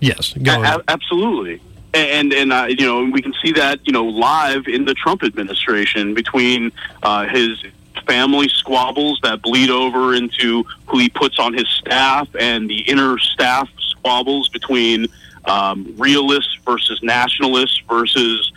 [0.00, 0.80] Yes, go A- ahead.
[0.80, 1.60] a- absolutely.
[1.94, 5.22] And and uh, you know we can see that you know live in the Trump
[5.22, 6.70] administration between
[7.02, 7.58] uh, his
[8.06, 13.18] family squabbles that bleed over into who he puts on his staff and the inner
[13.18, 15.06] staff squabbles between
[15.44, 18.52] um, realists versus nationalists versus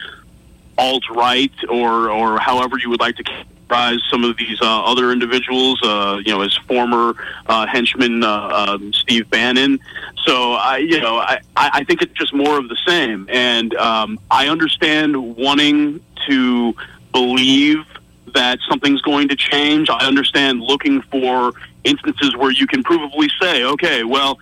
[0.78, 5.12] alt right or or however you would like to categorize some of these uh, other
[5.12, 5.80] individuals.
[5.84, 7.14] Uh, you know, his former
[7.48, 9.80] uh, henchman uh, um, Steve Bannon.
[10.26, 14.20] So I, you know, I I think it's just more of the same, and um,
[14.32, 16.76] I understand wanting to
[17.12, 17.86] believe
[18.34, 19.90] that something's going to change.
[19.90, 24.40] I understand looking for instances where you can provably say, okay, well,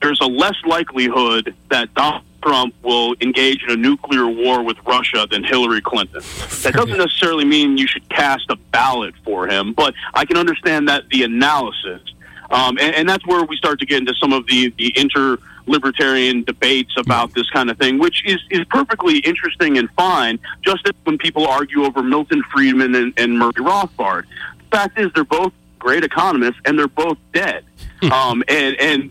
[0.00, 5.26] there's a less likelihood that Donald Trump will engage in a nuclear war with Russia
[5.30, 6.22] than Hillary Clinton.
[6.62, 10.88] That doesn't necessarily mean you should cast a ballot for him, but I can understand
[10.88, 12.02] that the analysis.
[12.50, 15.38] Um, and, and that's where we start to get into some of the, the inter
[15.66, 20.86] libertarian debates about this kind of thing, which is, is perfectly interesting and fine, just
[20.86, 24.24] as when people argue over Milton Friedman and, and Murray Rothbard.
[24.58, 27.64] The fact is, they're both great economists and they're both dead.
[28.12, 29.10] um, and, and,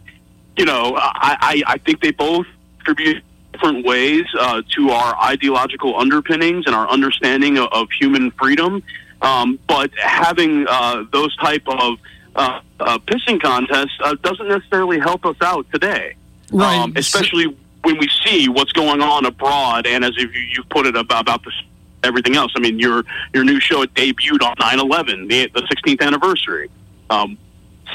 [0.58, 2.46] you know, I, I, I think they both
[2.78, 8.82] contribute different ways uh, to our ideological underpinnings and our understanding of, of human freedom.
[9.22, 12.00] Um, but having uh, those type of
[12.36, 16.16] uh, uh, pissing contests uh, doesn't necessarily help us out today,
[16.52, 16.78] Right.
[16.78, 19.88] um, especially when we see what's going on abroad.
[19.88, 21.54] And as if you, you put it about, about this,
[22.04, 22.52] everything else.
[22.56, 26.70] I mean, your your new show it debuted on 9/11, the, the 16th anniversary.
[27.10, 27.38] Um,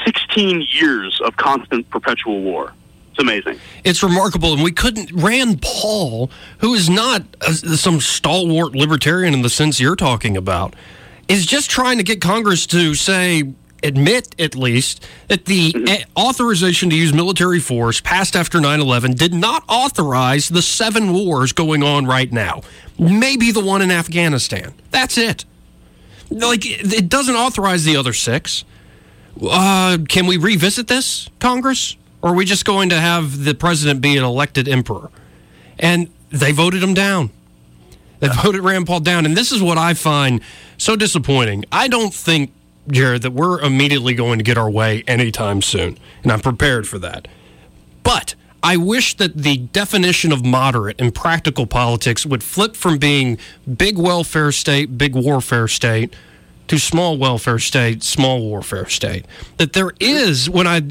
[0.05, 2.73] 16 years of constant perpetual war.
[3.11, 3.59] It's amazing.
[3.83, 5.11] It's remarkable, and we couldn't.
[5.11, 10.75] Rand Paul, who is not uh, some stalwart libertarian in the sense you're talking about,
[11.27, 13.43] is just trying to get Congress to say,
[13.83, 19.13] admit at least, that the a- authorization to use military force passed after 9 11
[19.13, 22.61] did not authorize the seven wars going on right now.
[22.99, 24.73] Maybe the one in Afghanistan.
[24.91, 25.45] That's it.
[26.29, 28.65] Like, it doesn't authorize the other six.
[29.41, 31.95] Uh, can we revisit this, Congress?
[32.21, 35.09] Or are we just going to have the president be an elected emperor?
[35.79, 37.29] And they voted him down.
[38.19, 39.25] They voted Rand Paul down.
[39.25, 40.41] And this is what I find
[40.77, 41.65] so disappointing.
[41.71, 42.51] I don't think,
[42.89, 45.97] Jared, that we're immediately going to get our way anytime soon.
[46.23, 47.27] And I'm prepared for that.
[48.03, 53.37] But I wish that the definition of moderate in practical politics would flip from being
[53.77, 56.15] big welfare state, big warfare state,
[56.67, 59.25] to small welfare state, small warfare state.
[59.57, 60.81] That there is, when I,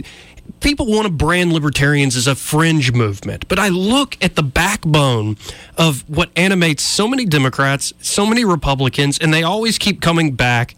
[0.60, 5.36] people want to brand libertarians as a fringe movement, but I look at the backbone
[5.76, 10.74] of what animates so many Democrats, so many Republicans, and they always keep coming back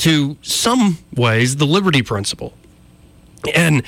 [0.00, 2.54] to some ways the liberty principle.
[3.54, 3.82] And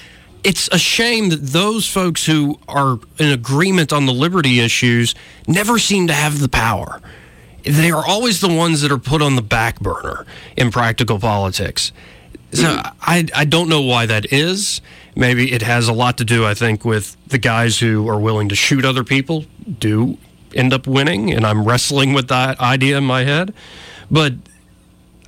[0.44, 5.14] it's a shame that those folks who are in agreement on the liberty issues
[5.46, 7.00] never seem to have the power.
[7.64, 11.92] They are always the ones that are put on the back burner in practical politics.
[12.52, 14.82] So I, I don't know why that is.
[15.16, 18.50] Maybe it has a lot to do, I think, with the guys who are willing
[18.50, 19.46] to shoot other people
[19.78, 20.18] do
[20.54, 23.54] end up winning, and I'm wrestling with that idea in my head.
[24.10, 24.34] But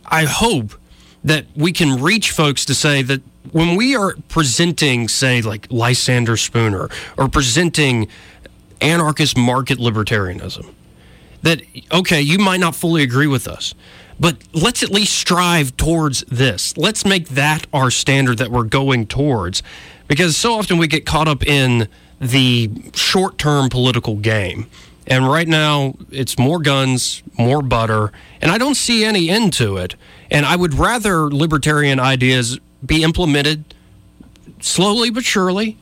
[0.06, 0.74] I hope
[1.22, 6.36] that we can reach folks to say that when we are presenting, say, like Lysander
[6.36, 8.08] Spooner or presenting
[8.80, 10.72] anarchist market libertarianism,
[11.42, 11.62] that,
[11.92, 13.74] okay, you might not fully agree with us,
[14.18, 16.76] but let's at least strive towards this.
[16.76, 19.62] Let's make that our standard that we're going towards
[20.08, 21.88] because so often we get caught up in
[22.20, 24.68] the short term political game.
[25.06, 29.76] And right now, it's more guns, more butter, and I don't see any end to
[29.76, 29.96] it.
[30.30, 33.74] And I would rather libertarian ideas be implemented
[34.60, 35.76] slowly but surely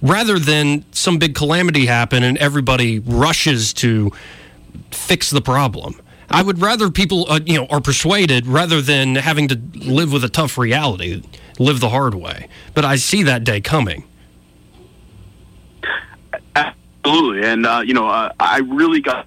[0.00, 4.12] rather than some big calamity happen and everybody rushes to
[4.90, 6.00] fix the problem.
[6.30, 10.24] I would rather people, uh, you know, are persuaded rather than having to live with
[10.24, 11.22] a tough reality,
[11.58, 12.48] live the hard way.
[12.74, 14.04] But I see that day coming.
[17.08, 19.26] Absolutely, and uh, you know, uh, I really got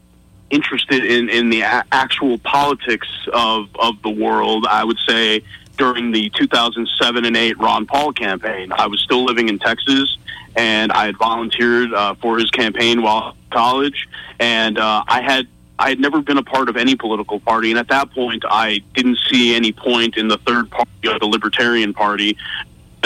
[0.51, 4.67] interested in in the a- actual politics of of the world.
[4.69, 5.43] I would say
[5.77, 10.15] during the 2007 and 8 Ron Paul campaign, I was still living in Texas,
[10.55, 14.07] and I had volunteered uh, for his campaign while college,
[14.39, 15.47] and uh, I had.
[15.79, 18.83] I had never been a part of any political party, and at that point, I
[18.93, 22.37] didn't see any point in the third party of the Libertarian Party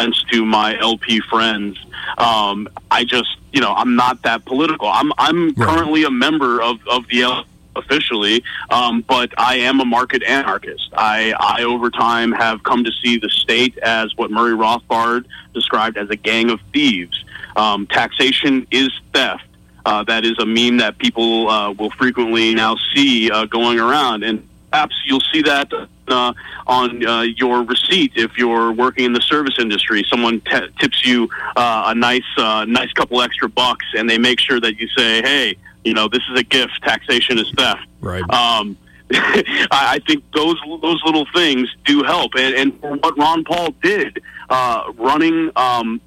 [0.06, 1.78] to my LP friends.
[2.18, 4.88] Um, I just, you know, I'm not that political.
[4.88, 5.68] I'm, I'm Right.
[5.68, 7.46] currently a member of, of the L
[7.78, 10.90] officially, um, but I am a market anarchist.
[10.98, 15.98] I, I over time have come to see the state as what Murray Rothbard described
[15.98, 17.24] as a gang of thieves.
[17.56, 19.44] Um, taxation is theft.
[19.86, 24.24] Uh, that is a meme that people uh, will frequently now see uh, going around,
[24.24, 25.72] and perhaps you'll see that
[26.08, 26.34] uh,
[26.68, 30.06] on uh, your receipt if you're working in the service industry.
[30.10, 34.40] Someone t- tips you uh, a nice, uh, nice couple extra bucks, and they make
[34.40, 36.82] sure that you say, "Hey, you know, this is a gift.
[36.84, 38.24] Taxation is theft." Right.
[38.30, 38.78] Um,
[39.12, 44.22] I think those those little things do help, and, and for what Ron Paul did,
[44.50, 46.02] uh, running um,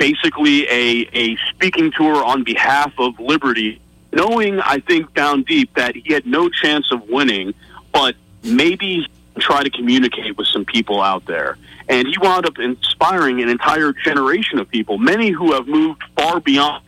[0.00, 3.80] basically a, a speaking tour on behalf of liberty,
[4.12, 7.54] knowing I think down deep that he had no chance of winning,
[7.92, 9.06] but maybe
[9.38, 11.56] try to communicate with some people out there.
[11.88, 16.40] And he wound up inspiring an entire generation of people, many who have moved far
[16.40, 16.84] beyond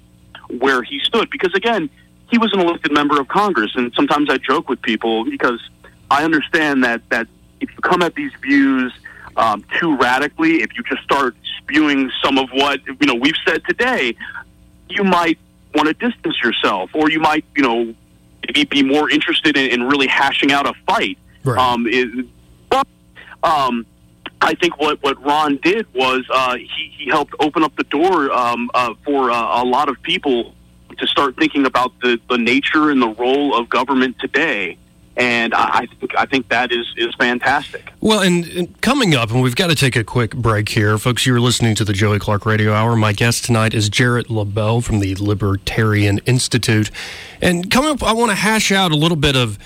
[0.58, 1.30] where he stood.
[1.30, 1.88] Because again,
[2.30, 5.60] he was an elected member of Congress, and sometimes I joke with people because
[6.10, 7.26] I understand that that
[7.60, 8.92] if you come at these views
[9.36, 13.62] um, too radically, if you just start spewing some of what you know we've said
[13.68, 14.14] today,
[14.88, 15.38] you might
[15.74, 17.94] want to distance yourself, or you might you know
[18.70, 21.18] be more interested in, in really hashing out a fight.
[21.44, 21.58] Right.
[21.58, 22.26] Um, it,
[22.68, 22.86] but
[23.42, 23.86] um,
[24.40, 28.32] I think what, what Ron did was uh, he, he helped open up the door
[28.32, 30.54] um, uh, for uh, a lot of people
[30.98, 34.76] to start thinking about the, the nature and the role of government today.
[35.16, 37.92] and I, I think I think that is is fantastic.
[38.00, 41.26] Well, and, and, coming up, and we've got to take a quick break here, folks.
[41.26, 42.96] You're listening to the Joey Clark Radio Hour.
[42.96, 46.90] My guest tonight is Jared Labell from the Libertarian Institute,
[47.40, 49.58] and coming up, I want to hash out a little bit of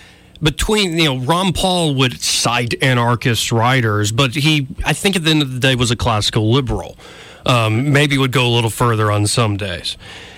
[0.43, 5.30] between you know Ron Paul would cite anarchist writers, but he I think at the
[5.30, 6.97] end of the day was a classical liberal.
[7.45, 9.97] Um, maybe would go a little further on some days.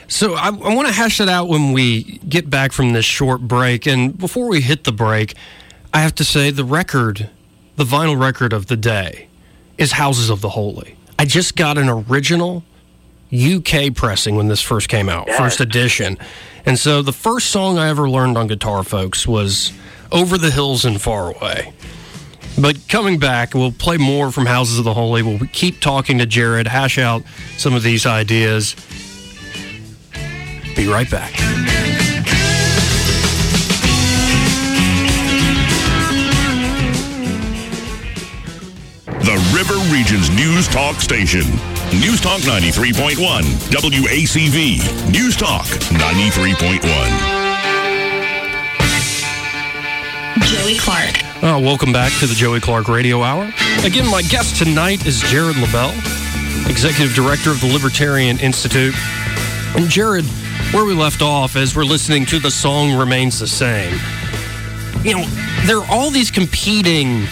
[0.09, 3.41] So I, I want to hash it out when we get back from this short
[3.43, 3.87] break.
[3.87, 5.35] And before we hit the break,
[5.93, 7.31] I have to say the record,
[7.77, 9.29] the vinyl record of the day,
[9.79, 10.97] is Houses of the Holy.
[11.19, 12.63] I just got an original
[13.33, 15.39] UK pressing when this first came out, yes.
[15.39, 16.17] first edition.
[16.69, 19.73] And so the first song I ever learned on guitar, folks, was
[20.13, 21.73] Over the Hills and Far Away.
[22.61, 25.23] But coming back, we'll play more from Houses of the Holy.
[25.23, 27.23] We'll keep talking to Jared, hash out
[27.57, 28.77] some of these ideas.
[30.77, 31.33] Be right back.
[39.07, 41.45] The River Region's News Talk Station.
[41.93, 43.17] News Talk 93.1.
[43.71, 45.11] WACV.
[45.11, 46.83] News Talk 93.1.
[50.43, 51.15] Joey Clark.
[51.43, 53.51] Oh, welcome back to the Joey Clark Radio Hour.
[53.85, 55.97] Again, my guest tonight is Jared Labell,
[56.69, 58.95] Executive Director of the Libertarian Institute.
[59.75, 60.27] And Jared,
[60.73, 63.99] where we left off as we're listening to the song remains the same.
[65.03, 65.25] You know,
[65.65, 67.27] there are all these competing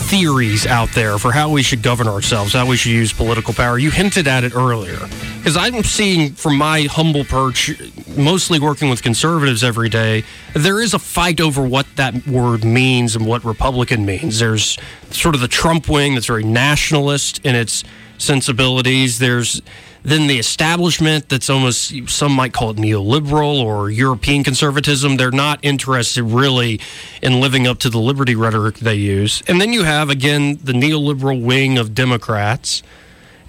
[0.00, 3.78] theories out there for how we should govern ourselves, how we should use political power.
[3.78, 4.98] You hinted at it earlier.
[5.38, 7.70] Because I'm seeing from my humble perch,
[8.16, 10.24] mostly working with conservatives every day,
[10.54, 14.38] there is a fight over what that word means and what Republican means.
[14.38, 14.76] There's
[15.10, 17.84] sort of the Trump wing that's very nationalist in its
[18.18, 19.18] sensibilities.
[19.18, 19.62] There's
[20.02, 25.16] then the establishment that's almost some might call it neoliberal or European conservatism.
[25.16, 26.80] They're not interested really
[27.22, 29.42] in living up to the liberty rhetoric they use.
[29.46, 32.82] And then you have, again, the neoliberal wing of Democrats,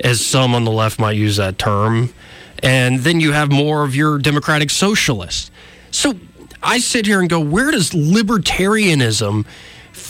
[0.03, 2.13] as some on the left might use that term.
[2.61, 5.51] And then you have more of your democratic socialists.
[5.89, 6.19] So
[6.61, 9.45] I sit here and go, where does libertarianism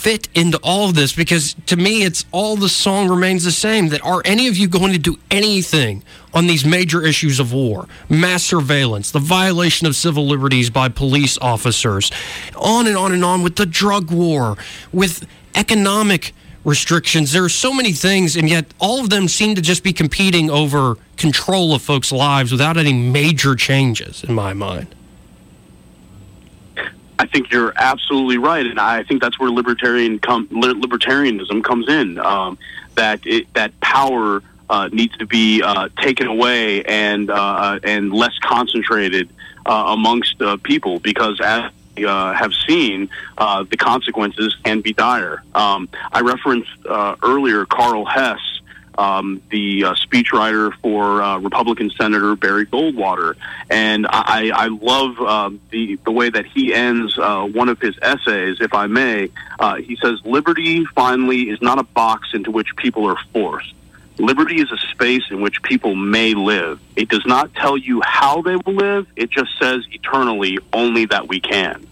[0.02, 3.88] fit into all of this because to me it's all the song remains the same.
[3.90, 6.02] That are any of you going to do anything
[6.34, 7.86] on these major issues of war?
[8.08, 12.10] Mass surveillance the violation of civil liberties by police officers
[12.56, 14.56] on and on and on with the drug war
[14.92, 15.24] with
[15.54, 16.34] economic
[16.64, 17.30] restrictions.
[17.30, 20.50] There are so many things and yet all of them seem to just be competing
[20.50, 24.92] over control of folks lives without any major changes in my mind
[27.22, 32.18] I think you're absolutely right, and I think that's where libertarian com- libertarianism comes in.
[32.18, 32.58] Um,
[32.96, 38.36] that it, that power uh, needs to be uh, taken away and uh, and less
[38.40, 39.28] concentrated
[39.66, 43.08] uh, amongst uh, people because as we uh, have seen,
[43.38, 45.44] the consequences can be dire.
[45.54, 46.76] Um, I referenced
[47.22, 48.40] earlier Karl Hess
[48.98, 53.36] um, the uh, speechwriter for uh, Republican Senator Barry Goldwater,
[53.70, 57.96] and I, I love uh, the the way that he ends uh, one of his
[58.02, 59.30] essays, if I may.
[59.58, 63.74] Uh, he says, "Liberty finally is not a box into which people are forced."
[64.18, 66.80] Liberty is a space in which people may live.
[66.96, 69.06] It does not tell you how they will live.
[69.16, 71.86] It just says eternally only that we can.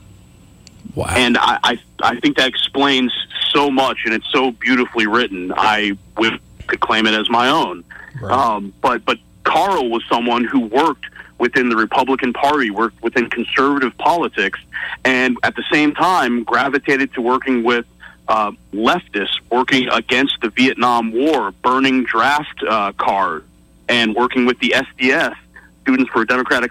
[0.94, 1.07] Wow.
[1.11, 3.12] And I, I, I think that explains
[3.51, 5.53] so much, and it's so beautifully written.
[5.57, 6.40] I would
[6.70, 7.84] could claim it as my own.
[8.20, 8.32] Right.
[8.32, 11.06] Um, but but Karl was someone who worked
[11.38, 14.60] within the Republican Party, worked within conservative politics,
[15.04, 17.86] and at the same time gravitated to working with
[18.28, 23.44] uh, leftists, working against the Vietnam War, burning draft uh, cards,
[23.88, 25.34] and working with the SDS,
[25.82, 26.70] Students for a Democratic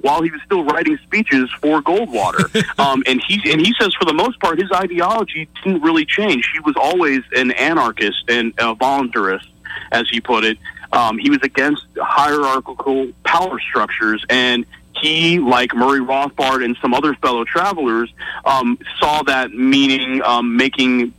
[0.00, 2.78] while he was still writing speeches for Goldwater.
[2.78, 6.48] um, and he and he says for the most part his ideology didn't really change.
[6.52, 9.46] He was always an anarchist and a voluntarist,
[9.92, 10.58] as he put it.
[10.92, 17.14] Um, he was against hierarchical power structures and he, like Murray Rothbard and some other
[17.14, 18.12] fellow travelers,
[18.44, 21.14] um, saw that meaning um, making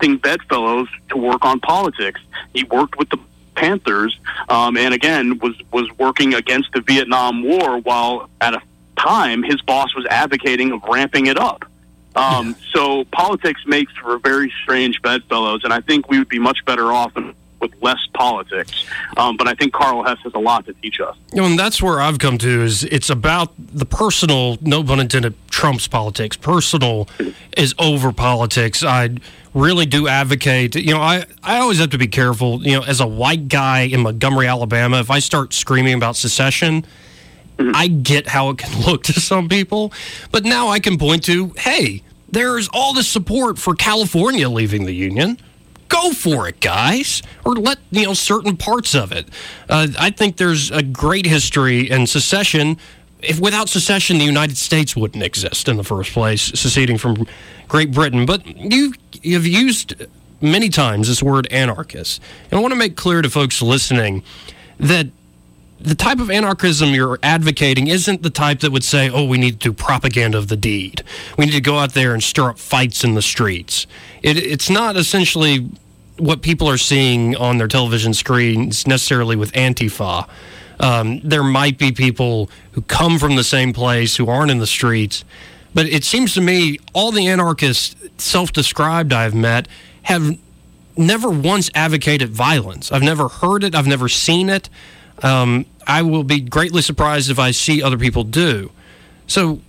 [0.00, 2.20] think bedfellows to work on politics.
[2.54, 3.18] He worked with the
[3.58, 4.16] Panthers,
[4.48, 8.62] um, and again was was working against the Vietnam War while at a
[8.96, 11.64] time his boss was advocating of ramping it up.
[12.14, 12.56] Um.
[12.72, 16.92] So politics makes for very strange bedfellows, and I think we would be much better
[16.92, 17.12] off
[17.60, 18.86] with less politics.
[19.16, 21.16] Um, but I think Karl Hess has a lot to teach us.
[21.32, 25.00] You know, and that's where I've come to is it's about the personal, no pun
[25.00, 26.36] intended, Trump's politics.
[26.36, 27.08] Personal
[27.56, 28.82] is over politics.
[28.84, 29.16] I
[29.58, 30.74] really do advocate.
[30.76, 32.62] You know, I, I always have to be careful.
[32.66, 36.86] You know, as a white guy in Montgomery, Alabama, if I start screaming about secession,
[37.56, 37.72] mm-hmm.
[37.74, 39.92] I get how it can look to some people.
[40.30, 44.94] But now I can point to, hey, there's all this support for California leaving the
[44.94, 45.38] union.
[45.88, 49.26] Go for it, guys, or let you know certain parts of it.
[49.70, 52.76] Uh, I think there's a great history in secession.
[53.20, 57.26] If without secession, the United States wouldn't exist in the first place, seceding from
[57.66, 58.26] Great Britain.
[58.26, 59.94] But you you've used
[60.40, 64.22] many times this word anarchist, and I want to make clear to folks listening
[64.78, 65.08] that
[65.80, 69.60] the type of anarchism you're advocating isn't the type that would say, oh, we need
[69.60, 71.02] to do propaganda of the deed.
[71.36, 73.86] We need to go out there and stir up fights in the streets.
[74.22, 75.70] It, it's not essentially
[76.18, 80.28] what people are seeing on their television screens necessarily with Antifa.
[80.80, 84.66] Um, there might be people who come from the same place who aren't in the
[84.66, 85.24] streets.
[85.74, 89.68] But it seems to me all the anarchists self described I've met
[90.02, 90.38] have
[90.96, 92.90] never once advocated violence.
[92.90, 94.68] I've never heard it, I've never seen it.
[95.22, 98.70] Um, I will be greatly surprised if I see other people do.
[99.26, 99.60] So,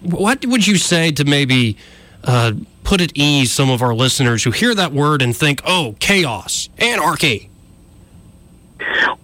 [0.00, 1.76] what would you say to maybe
[2.24, 2.52] uh,
[2.84, 6.68] put at ease some of our listeners who hear that word and think, oh, chaos,
[6.78, 7.50] anarchy?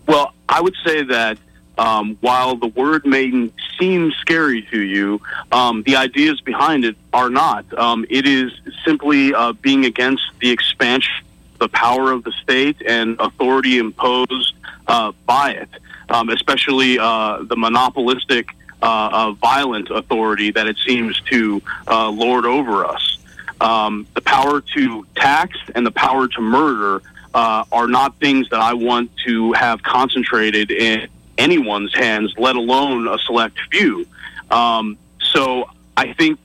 [0.07, 1.39] Well, I would say that
[1.79, 5.21] um, while the word maiden seems scary to you,
[5.53, 7.73] um, the ideas behind it are not.
[7.79, 8.53] Um, it is
[8.85, 11.25] simply uh, being against the expansion,
[11.59, 14.55] the power of the state, and authority imposed
[14.89, 15.69] uh, by it,
[16.09, 18.51] um, especially uh, the monopolistic,
[18.83, 23.18] uh, uh, violent authority that it seems to uh, lord over us.
[23.61, 27.03] Um, the power to tax and the power to murder
[27.35, 33.19] are not things that I want to have concentrated in anyone's hands, let alone a
[33.19, 34.07] select few.
[34.51, 36.39] Um, so I think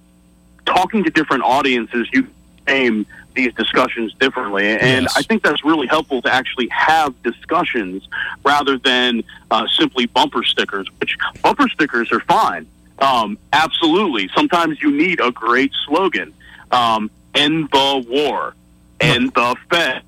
[0.66, 2.28] talking to different audiences, you
[2.68, 4.68] aim these discussions differently.
[4.68, 5.18] And yes.
[5.18, 8.08] I think that's really helpful to actually have discussions
[8.46, 12.68] rather than uh, simply bumper stickers, which bumper stickers are fine.
[13.00, 14.30] Um, absolutely.
[14.36, 16.34] Sometimes you need a great slogan.
[16.74, 18.56] Um, end the war,
[19.00, 20.02] end the Fed.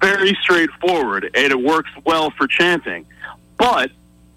[0.00, 3.06] Very straightforward, and it works well for chanting.
[3.58, 3.90] But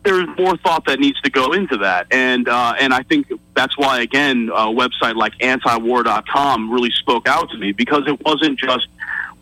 [0.03, 3.77] there's more thought that needs to go into that, and uh, and I think that's
[3.77, 8.87] why again a website like antiwar.com really spoke out to me because it wasn't just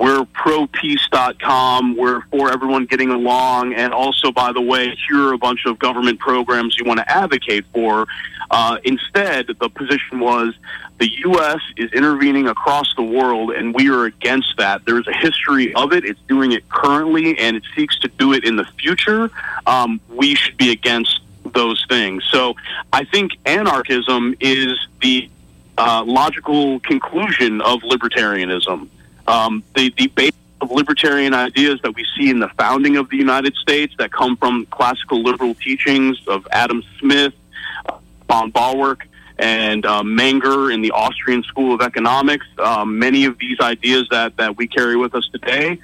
[0.01, 5.33] we're pro peace.com, we're for everyone getting along, and also by the way, here are
[5.33, 8.07] a bunch of government programs you want to advocate for.
[8.49, 10.53] Uh, instead, the position was
[11.01, 11.59] the U.S.
[11.77, 14.85] is intervening across the world, and we are against that.
[14.85, 16.05] There's a history of it.
[16.05, 19.31] It's doing it currently, and it seeks to do it in the future.
[19.65, 21.21] Um, we should be against
[21.55, 22.23] those things.
[22.31, 22.53] So
[22.93, 25.27] I think anarchism is the
[25.75, 28.87] uh, logical conclusion of libertarianism.
[29.27, 33.17] Um, the, the base of libertarian ideas that we see in the founding of the
[33.17, 37.33] United States that come from classical liberal teachings of Adam Smith,
[38.29, 39.07] Böhm-Bawerk
[39.41, 42.45] and uh, Menger in the Austrian School of Economics.
[42.59, 45.79] Um, many of these ideas that, that we carry with us today,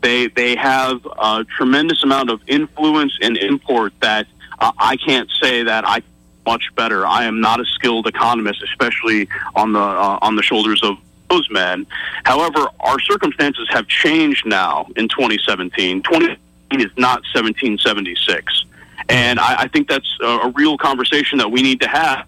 [0.00, 4.26] they they have a tremendous amount of influence and import that
[4.58, 6.02] uh, I can't say that I
[6.46, 7.06] much better.
[7.06, 10.96] I am not a skilled economist, especially on the uh, on the shoulders of
[11.30, 11.86] those men.
[12.24, 16.02] However, our circumstances have changed now in 2017.
[16.02, 18.64] 2017 is not 1776.
[19.08, 22.26] And I, I think that's a, a, real conversation that we need to have.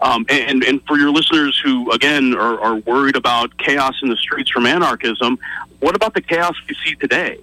[0.00, 4.16] Um, and, and for your listeners who, again, are, are worried about chaos in the
[4.16, 5.38] streets from anarchism,
[5.80, 7.38] what about the chaos we see today?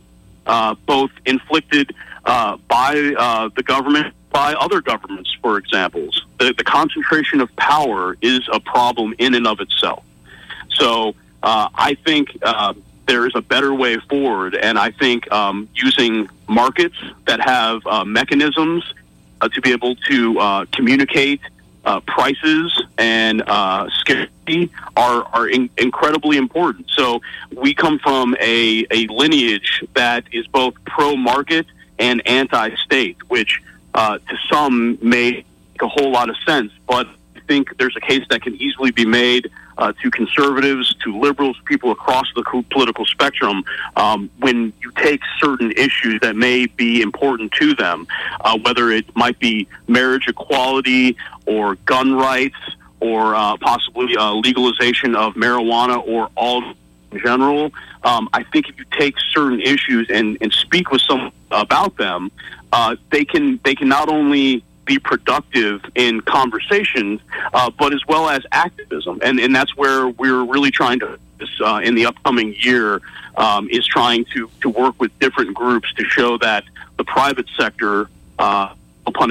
[0.45, 1.93] Uh, both inflicted
[2.25, 6.25] uh, by uh, the government, by other governments, for examples.
[6.39, 10.03] The, the concentration of power is a problem in and of itself.
[10.69, 12.73] So uh, I think uh,
[13.05, 14.55] there is a better way forward.
[14.55, 18.83] And I think um, using markets that have uh, mechanisms
[19.41, 21.41] uh, to be able to uh, communicate
[21.85, 26.89] uh, prices and uh, scarcity are, are in- incredibly important.
[26.89, 27.21] So
[27.53, 31.65] we come from a, a lineage that is both pro market
[31.99, 33.61] and anti state, which
[33.93, 36.71] uh, to some may make a whole lot of sense.
[36.87, 41.17] But I think there's a case that can easily be made uh, to conservatives, to
[41.19, 43.63] liberals, people across the political spectrum,
[43.95, 48.07] um, when you take certain issues that may be important to them,
[48.41, 52.57] uh, whether it might be marriage equality or gun rights
[52.99, 56.63] or uh, possibly uh, legalization of marijuana or all
[57.11, 57.71] in general.
[58.03, 62.31] Um, I think if you take certain issues and, and speak with someone about them,
[62.71, 67.21] uh, they can they can not only be productive in conversations,
[67.53, 69.19] uh, but as well as activism.
[69.23, 71.19] And, and that's where we're really trying to,
[71.61, 73.01] uh, in the upcoming year,
[73.37, 76.63] um, is trying to, to work with different groups to show that
[76.97, 78.09] the private sector,
[78.39, 78.73] uh,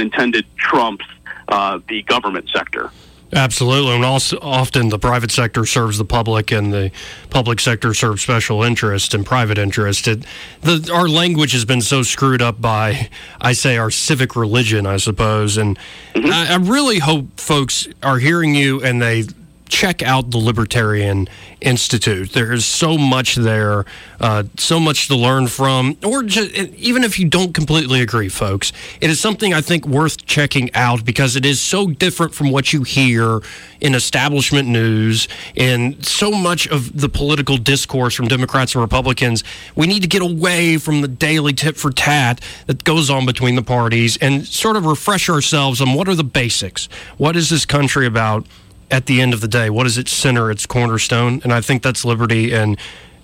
[0.00, 1.04] intended, trumps
[1.48, 2.90] uh, the government sector.
[3.34, 6.92] Absolutely, and also often the private sector serves the public, and the
[7.30, 10.06] public sector serves special interest and private interest.
[10.06, 10.24] It,
[10.60, 13.08] the, our language has been so screwed up by,
[13.40, 15.56] I say, our civic religion, I suppose.
[15.56, 15.76] And
[16.14, 16.30] mm-hmm.
[16.30, 19.24] I, I really hope folks are hearing you and they
[19.68, 21.28] check out the Libertarian
[21.60, 22.32] Institute.
[22.32, 23.84] There is so much there,
[24.20, 28.72] uh, so much to learn from, or just, even if you don't completely agree, folks,
[29.00, 32.72] it is something I think worth checking out because it is so different from what
[32.72, 33.40] you hear
[33.80, 39.44] in establishment news and so much of the political discourse from Democrats and Republicans.
[39.74, 43.56] We need to get away from the daily tit for tat that goes on between
[43.56, 46.88] the parties and sort of refresh ourselves on what are the basics.
[47.16, 48.46] What is this country about?
[48.94, 49.68] At the end of the day?
[49.68, 51.40] What is its center, its cornerstone?
[51.42, 52.54] And I think that's liberty.
[52.54, 52.78] And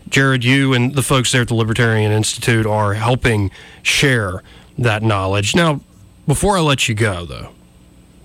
[0.08, 3.52] Jared, you and the folks there at the Libertarian Institute are helping
[3.84, 4.42] share
[4.76, 5.54] that knowledge.
[5.54, 5.80] Now,
[6.26, 7.50] before I let you go, though,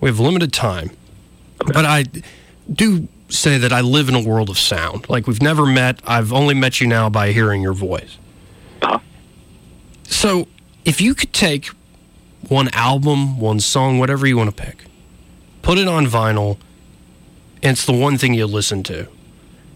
[0.00, 0.90] we have limited time,
[1.58, 2.06] but I
[2.70, 5.08] do say that I live in a world of sound.
[5.08, 6.00] Like we've never met.
[6.04, 8.18] I've only met you now by hearing your voice.
[10.02, 10.48] So,
[10.84, 11.68] if you could take
[12.48, 14.84] one album, one song, whatever you want to pick,
[15.62, 16.58] put it on vinyl,
[17.62, 19.08] it's the one thing you listen to.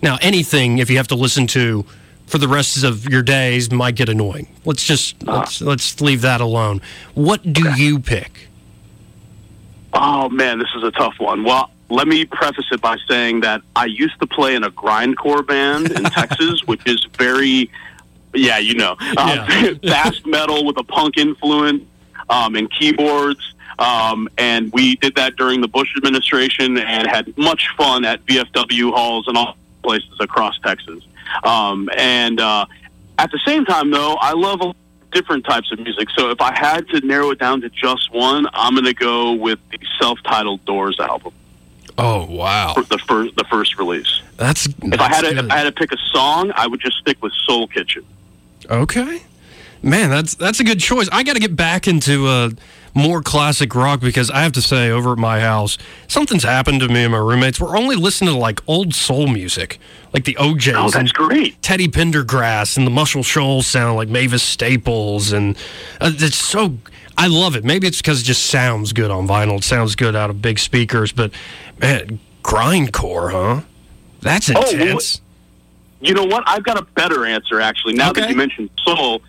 [0.02, 1.84] Now, anything if you have to listen to
[2.26, 4.46] for the rest of your days might get annoying.
[4.64, 6.80] Let's just uh, let's, let's leave that alone.
[7.14, 7.82] What do okay.
[7.82, 8.48] you pick?
[9.92, 11.42] Oh man, this is a tough one.
[11.42, 15.44] Well, let me preface it by saying that I used to play in a grindcore
[15.44, 17.68] band in Texas, which is very,
[18.32, 19.72] yeah, you know, uh, yeah.
[19.90, 21.82] fast metal with a punk influence
[22.28, 23.54] um, and keyboards.
[23.80, 28.92] Um, and we did that during the Bush administration and had much fun at VFW
[28.92, 31.02] halls and all places across Texas.
[31.42, 32.66] Um, and uh,
[33.18, 34.60] at the same time, though, I love
[35.12, 36.08] different types of music.
[36.10, 39.32] So if I had to narrow it down to just one, I'm going to go
[39.32, 41.32] with the self-titled Doors album.
[41.98, 42.72] Oh wow!
[42.72, 44.22] For the first the first release.
[44.38, 46.80] That's, that's if I had to, if I had to pick a song, I would
[46.80, 48.06] just stick with Soul Kitchen.
[48.70, 49.20] Okay,
[49.82, 51.10] man, that's that's a good choice.
[51.12, 52.50] I got to get back into uh,
[52.94, 55.78] more classic rock because I have to say, over at my house,
[56.08, 57.60] something's happened to me and my roommates.
[57.60, 59.78] We're only listening to like old soul music,
[60.12, 60.74] like the O'Jays.
[60.76, 61.60] Oh, that's great.
[61.62, 65.56] Teddy Pendergrass and the Muscle Shoals sound like Mavis Staples, and
[66.00, 66.78] uh, it's so.
[67.16, 67.64] I love it.
[67.64, 69.58] Maybe it's because it just sounds good on vinyl.
[69.58, 71.32] It sounds good out of big speakers, but
[71.78, 73.62] man, grindcore, huh?
[74.20, 74.72] That's intense.
[74.72, 75.30] Oh, well,
[76.00, 76.44] you know what?
[76.46, 77.94] I've got a better answer actually.
[77.94, 78.22] Now okay.
[78.22, 79.22] that you mentioned soul,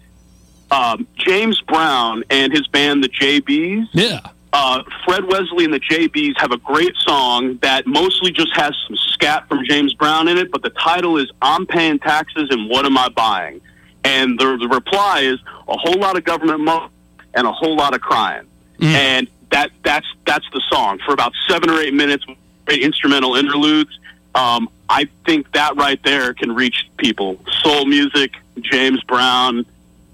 [0.72, 3.90] um, James Brown and his band, the JBs.
[3.92, 4.22] Yeah.
[4.54, 8.98] Uh, Fred Wesley and the JBs have a great song that mostly just has some
[8.98, 12.86] scat from James Brown in it, but the title is I'm Paying Taxes and What
[12.86, 13.62] Am I Buying?
[14.04, 16.88] And the, the reply is a whole lot of government money
[17.34, 18.48] and a whole lot of crying.
[18.80, 18.88] Mm.
[18.88, 23.36] And that that's that's the song for about seven or eight minutes, with great instrumental
[23.36, 24.00] interludes.
[24.34, 27.38] Um, I think that right there can reach people.
[27.62, 29.66] Soul music, James Brown,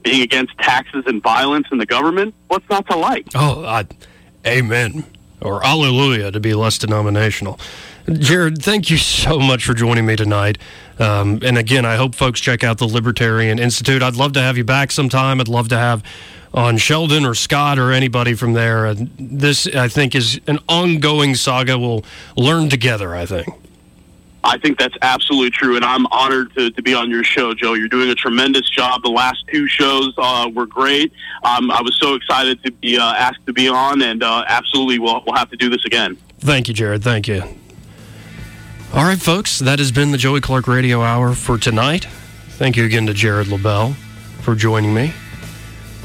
[0.03, 2.33] being against taxes and violence in the government.
[2.47, 3.27] What's not to like?
[3.35, 3.83] Oh, uh,
[4.45, 5.05] amen.
[5.41, 7.59] Or alleluia to be less denominational.
[8.11, 10.57] Jared, thank you so much for joining me tonight.
[10.97, 14.01] Um, and again, I hope folks check out the Libertarian Institute.
[14.01, 15.41] I'd love to have you back sometime.
[15.41, 16.03] I'd love to have
[16.53, 18.93] on Sheldon or Scott or anybody from there.
[18.95, 22.05] This, I think, is an ongoing saga we'll
[22.37, 23.47] learn together, I think.
[24.47, 27.73] I think that's absolutely true, and I'm honored to, to be on your show, Joe.
[27.73, 29.03] You're doing a tremendous job.
[29.03, 31.11] The last two shows uh, were great.
[31.43, 34.99] Um, I was so excited to be uh, asked to be on, and uh, absolutely,
[34.99, 36.17] we'll, we'll have to do this again.
[36.39, 37.03] Thank you, Jared.
[37.03, 37.43] Thank you.
[38.93, 42.05] All right, folks, that has been the Joey Clark Radio Hour for tonight.
[42.51, 43.95] Thank you again to Jared Labell
[44.41, 45.13] for joining me.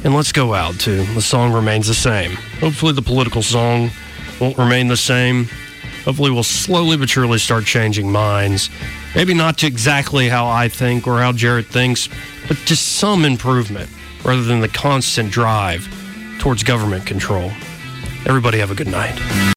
[0.02, 2.32] And let's go out to the song remains the same.
[2.58, 3.90] Hopefully, the political song
[4.40, 5.48] won't remain the same
[6.04, 8.70] hopefully we'll slowly but surely start changing minds.
[9.14, 12.08] Maybe not to exactly how I think or how Jared thinks,
[12.48, 13.90] but to some improvement
[14.24, 15.88] rather than the constant drive
[16.38, 17.50] towards government control.
[18.26, 19.52] Everybody have a good night.